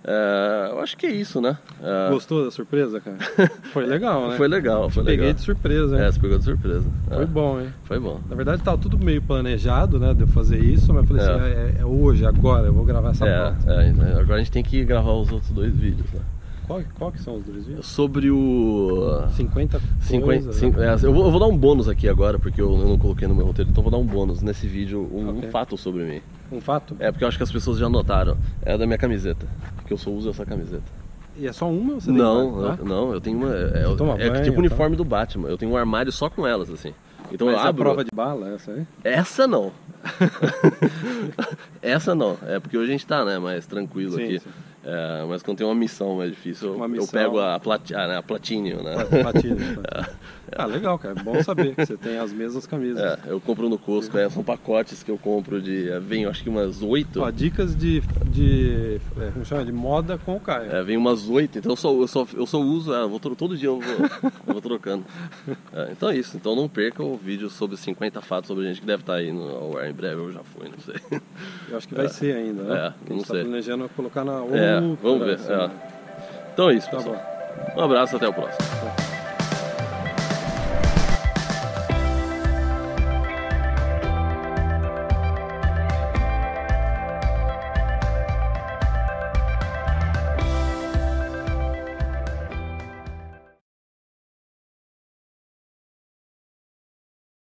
é, 0.04 0.68
eu 0.72 0.80
acho 0.82 0.96
que 0.98 1.06
é 1.06 1.12
isso, 1.12 1.40
né? 1.42 1.58
É, 1.82 2.10
Gostou 2.10 2.44
da 2.46 2.52
surpresa, 2.52 3.00
cara? 3.00 3.18
Foi 3.72 3.86
legal, 3.86 4.30
né? 4.30 4.38
Foi 4.38 4.48
legal, 4.48 4.90
foi 4.90 5.04
Peguei 5.04 5.18
legal. 5.20 5.34
de 5.34 5.42
surpresa, 5.42 5.96
hein? 5.96 6.02
É, 6.04 6.12
você 6.12 6.20
pegou 6.20 6.38
de 6.38 6.44
surpresa. 6.44 6.88
É, 7.10 7.16
Foi 7.16 7.26
bom, 7.26 7.62
hein? 7.62 7.74
Foi 7.86 8.00
bom. 8.00 8.20
Na 8.30 8.36
verdade, 8.36 8.62
tava 8.62 8.78
tudo 8.78 8.98
meio 8.98 9.22
planejado, 9.22 10.00
né? 10.00 10.14
De 10.14 10.22
eu 10.22 10.28
fazer 10.28 10.60
isso, 10.60 10.94
mas 10.94 11.04
eu 11.04 11.08
falei 11.16 11.24
É. 11.24 11.30
assim, 11.32 11.42
é, 11.42 11.82
é 11.82 11.86
hoje, 11.86 12.26
agora, 12.26 12.68
eu 12.68 12.74
vou 12.74 12.84
gravar 12.86 13.10
essa 13.12 13.26
É, 13.26 13.38
pauta. 13.52 13.72
é, 13.74 13.90
agora 14.20 14.36
a 14.36 14.40
gente 14.40 14.52
tem 14.52 14.64
que 14.64 14.84
gravar 14.84 15.14
os 15.14 15.32
outros 15.32 15.52
dois 15.52 15.74
vídeos, 15.76 16.12
né? 16.12 16.20
Qual, 16.68 16.82
qual 16.98 17.12
que 17.12 17.22
são 17.22 17.36
os 17.38 17.44
dois 17.44 17.66
vídeos? 17.66 17.86
Sobre 17.86 18.32
o. 18.32 19.28
50 19.36 19.82
50, 20.02 20.26
coisas, 20.26 20.56
cin- 20.56 20.70
né? 20.72 20.88
é, 20.94 21.06
eu, 21.06 21.14
vou, 21.14 21.26
eu 21.26 21.32
vou 21.32 21.40
dar 21.40 21.48
um 21.48 21.58
bônus 21.58 21.90
aqui 21.90 22.08
agora, 22.08 22.40
porque 22.40 22.62
eu, 22.62 22.72
eu 22.72 22.88
não 22.88 22.98
coloquei 22.98 23.28
no 23.28 23.36
meu 23.36 23.46
roteiro, 23.46 23.70
então 23.70 23.84
vou 23.84 23.92
dar 23.92 23.98
um 23.98 24.06
bônus 24.06 24.42
nesse 24.42 24.66
vídeo, 24.68 25.08
um, 25.12 25.26
um 25.28 25.38
Ok. 25.40 25.50
fato 25.52 25.78
sobre 25.78 26.04
mim. 26.04 26.22
Um 26.52 26.62
fato? 26.62 26.96
É 27.00 27.12
porque 27.12 27.24
eu 27.24 27.28
acho 27.28 27.36
que 27.38 27.44
as 27.44 27.52
pessoas 27.52 27.78
já 27.78 27.90
notaram. 27.90 28.38
É 28.62 28.78
da 28.78 28.86
minha 28.86 28.98
camiseta. 28.98 29.46
Porque 29.78 29.92
eu 29.94 29.98
só 29.98 30.10
uso 30.10 30.30
essa 30.30 30.46
camiseta. 30.46 30.84
E 31.36 31.48
é 31.48 31.52
só 31.52 31.68
uma 31.70 31.96
ou 31.96 32.00
você 32.00 32.08
tem 32.12 32.16
Não, 32.18 32.54
várias, 32.54 32.80
eu, 32.80 32.86
tá? 32.86 32.90
não, 32.90 33.14
eu 33.14 33.20
tenho 33.20 33.38
uma. 33.38 33.54
É, 33.54 33.96
toma 33.98 34.14
é 34.14 34.30
banho, 34.30 34.44
tipo 34.44 34.52
o 34.52 34.54
tá? 34.56 34.60
uniforme 34.60 34.96
do 34.96 35.04
Batman. 35.04 35.50
Eu 35.50 35.58
tenho 35.58 35.72
um 35.72 35.78
armário 35.78 36.12
só 36.12 36.30
com 36.30 36.46
elas, 36.48 36.70
assim. 36.70 36.94
Então 37.32 37.48
Mas 37.48 37.56
eu 37.56 37.62
é 37.62 37.66
a 37.66 37.70
abro. 37.70 37.84
prova 37.84 38.04
de 38.04 38.12
bala 38.14 38.50
essa 38.54 38.72
aí? 38.72 38.86
Essa 39.04 39.48
não. 39.48 39.72
Essa 41.82 42.14
não. 42.14 42.38
É 42.46 42.60
porque 42.60 42.78
hoje 42.78 42.90
a 42.90 42.92
gente 42.92 43.08
tá, 43.08 43.26
né, 43.26 43.40
mais 43.40 43.66
tranquilo 43.66 44.14
Sim, 44.16 44.24
aqui. 44.24 44.40
sim. 44.40 44.50
É, 44.86 45.24
mas 45.28 45.42
quando 45.42 45.58
tem 45.60 45.66
uma 45.66 45.76
missão 45.76 46.18
mais 46.18 46.32
difícil, 46.32 46.70
eu, 46.70 46.76
Uma 46.76 46.86
eu 46.86 46.90
missão. 46.90 47.08
pego 47.08 47.40
a, 47.40 47.60
plati, 47.60 47.96
ah, 47.96 48.08
né, 48.08 48.18
a 48.18 48.22
Platinum, 48.24 48.84
né? 48.84 48.96
Platina. 49.06 49.56
ah, 50.58 50.66
legal, 50.66 50.98
cara. 51.00 51.16
Bom 51.16 51.42
saber 51.44 51.76
que 51.76 51.86
você 51.86 51.98
tem 51.98 52.18
as 52.18 52.32
mesmas 52.34 52.66
camisas. 52.68 53.02
É, 53.02 53.18
eu 53.28 53.40
compro 53.40 53.70
no 53.70 53.78
Costco, 53.78 54.18
é, 54.18 54.30
são 54.30 54.44
pacotes 54.44 55.04
que 55.04 55.10
eu 55.12 55.18
compro 55.18 55.62
de. 55.62 55.90
é, 55.90 56.00
Vem, 56.00 56.26
acho 56.26 56.44
que 56.44 56.50
umas 56.50 56.82
oito. 56.82 57.22
Ó, 57.22 57.30
dicas 57.30 57.76
de, 57.76 58.02
de, 58.28 59.00
é, 59.20 59.32
como 59.32 59.46
chama? 59.46 59.66
de 59.66 59.72
moda 59.72 60.18
com 60.18 60.36
o 60.36 60.40
Caio. 60.40 60.72
É, 60.72 60.84
vem 60.84 60.98
umas 60.98 61.30
oito, 61.30 61.58
então 61.60 61.72
eu 61.72 61.76
só, 61.76 61.92
eu 61.94 62.08
só, 62.08 62.28
eu 62.34 62.46
só 62.46 62.60
uso, 62.60 62.94
é, 62.94 63.02
eu 63.02 63.10
vou, 63.10 63.20
todo 63.20 63.58
dia 63.58 63.70
eu 63.70 63.80
vou, 63.80 63.96
eu 64.48 64.54
vou 64.54 64.62
trocando. 64.62 65.04
É, 65.74 65.90
então 65.92 66.10
é 66.10 66.16
isso, 66.16 66.38
então 66.38 66.56
não 66.56 66.70
perca 66.70 67.04
o 67.04 67.18
vídeo 67.18 67.50
sobre 67.50 67.76
50 67.78 68.22
fatos 68.22 68.48
sobre 68.48 68.66
a 68.66 68.68
gente 68.68 68.80
que 68.80 68.86
deve 68.86 69.02
estar 69.02 69.16
aí 69.16 69.32
no 69.32 69.50
ao 69.50 69.78
ar 69.78 69.90
em 69.90 69.94
breve, 69.94 70.22
eu 70.22 70.32
já 70.32 70.42
fui, 70.44 70.70
não 70.70 70.78
sei. 70.80 71.20
Eu 71.70 71.78
acho 71.78 71.88
que 71.88 71.96
vai 71.96 72.08
ser 72.08 72.36
ainda, 72.36 72.64
né? 72.64 72.94
É, 73.10 73.14
não 73.14 73.20
tá 73.22 73.34
sei. 73.34 73.42
planejando 73.44 73.90
colocar 73.96 74.24
na. 74.24 74.34
É, 74.52 74.80
vamos 75.02 75.26
ver. 75.26 75.40
semana. 75.40 75.74
é. 75.74 76.52
Então 76.54 76.70
é 76.70 76.76
isso, 76.76 76.90
Tá 76.92 76.98
pessoal. 76.98 77.16
bom. 77.76 77.82
Um 77.82 77.84
abraço, 77.86 78.16
até 78.16 78.28
o 78.28 78.34
próximo. 78.34 79.03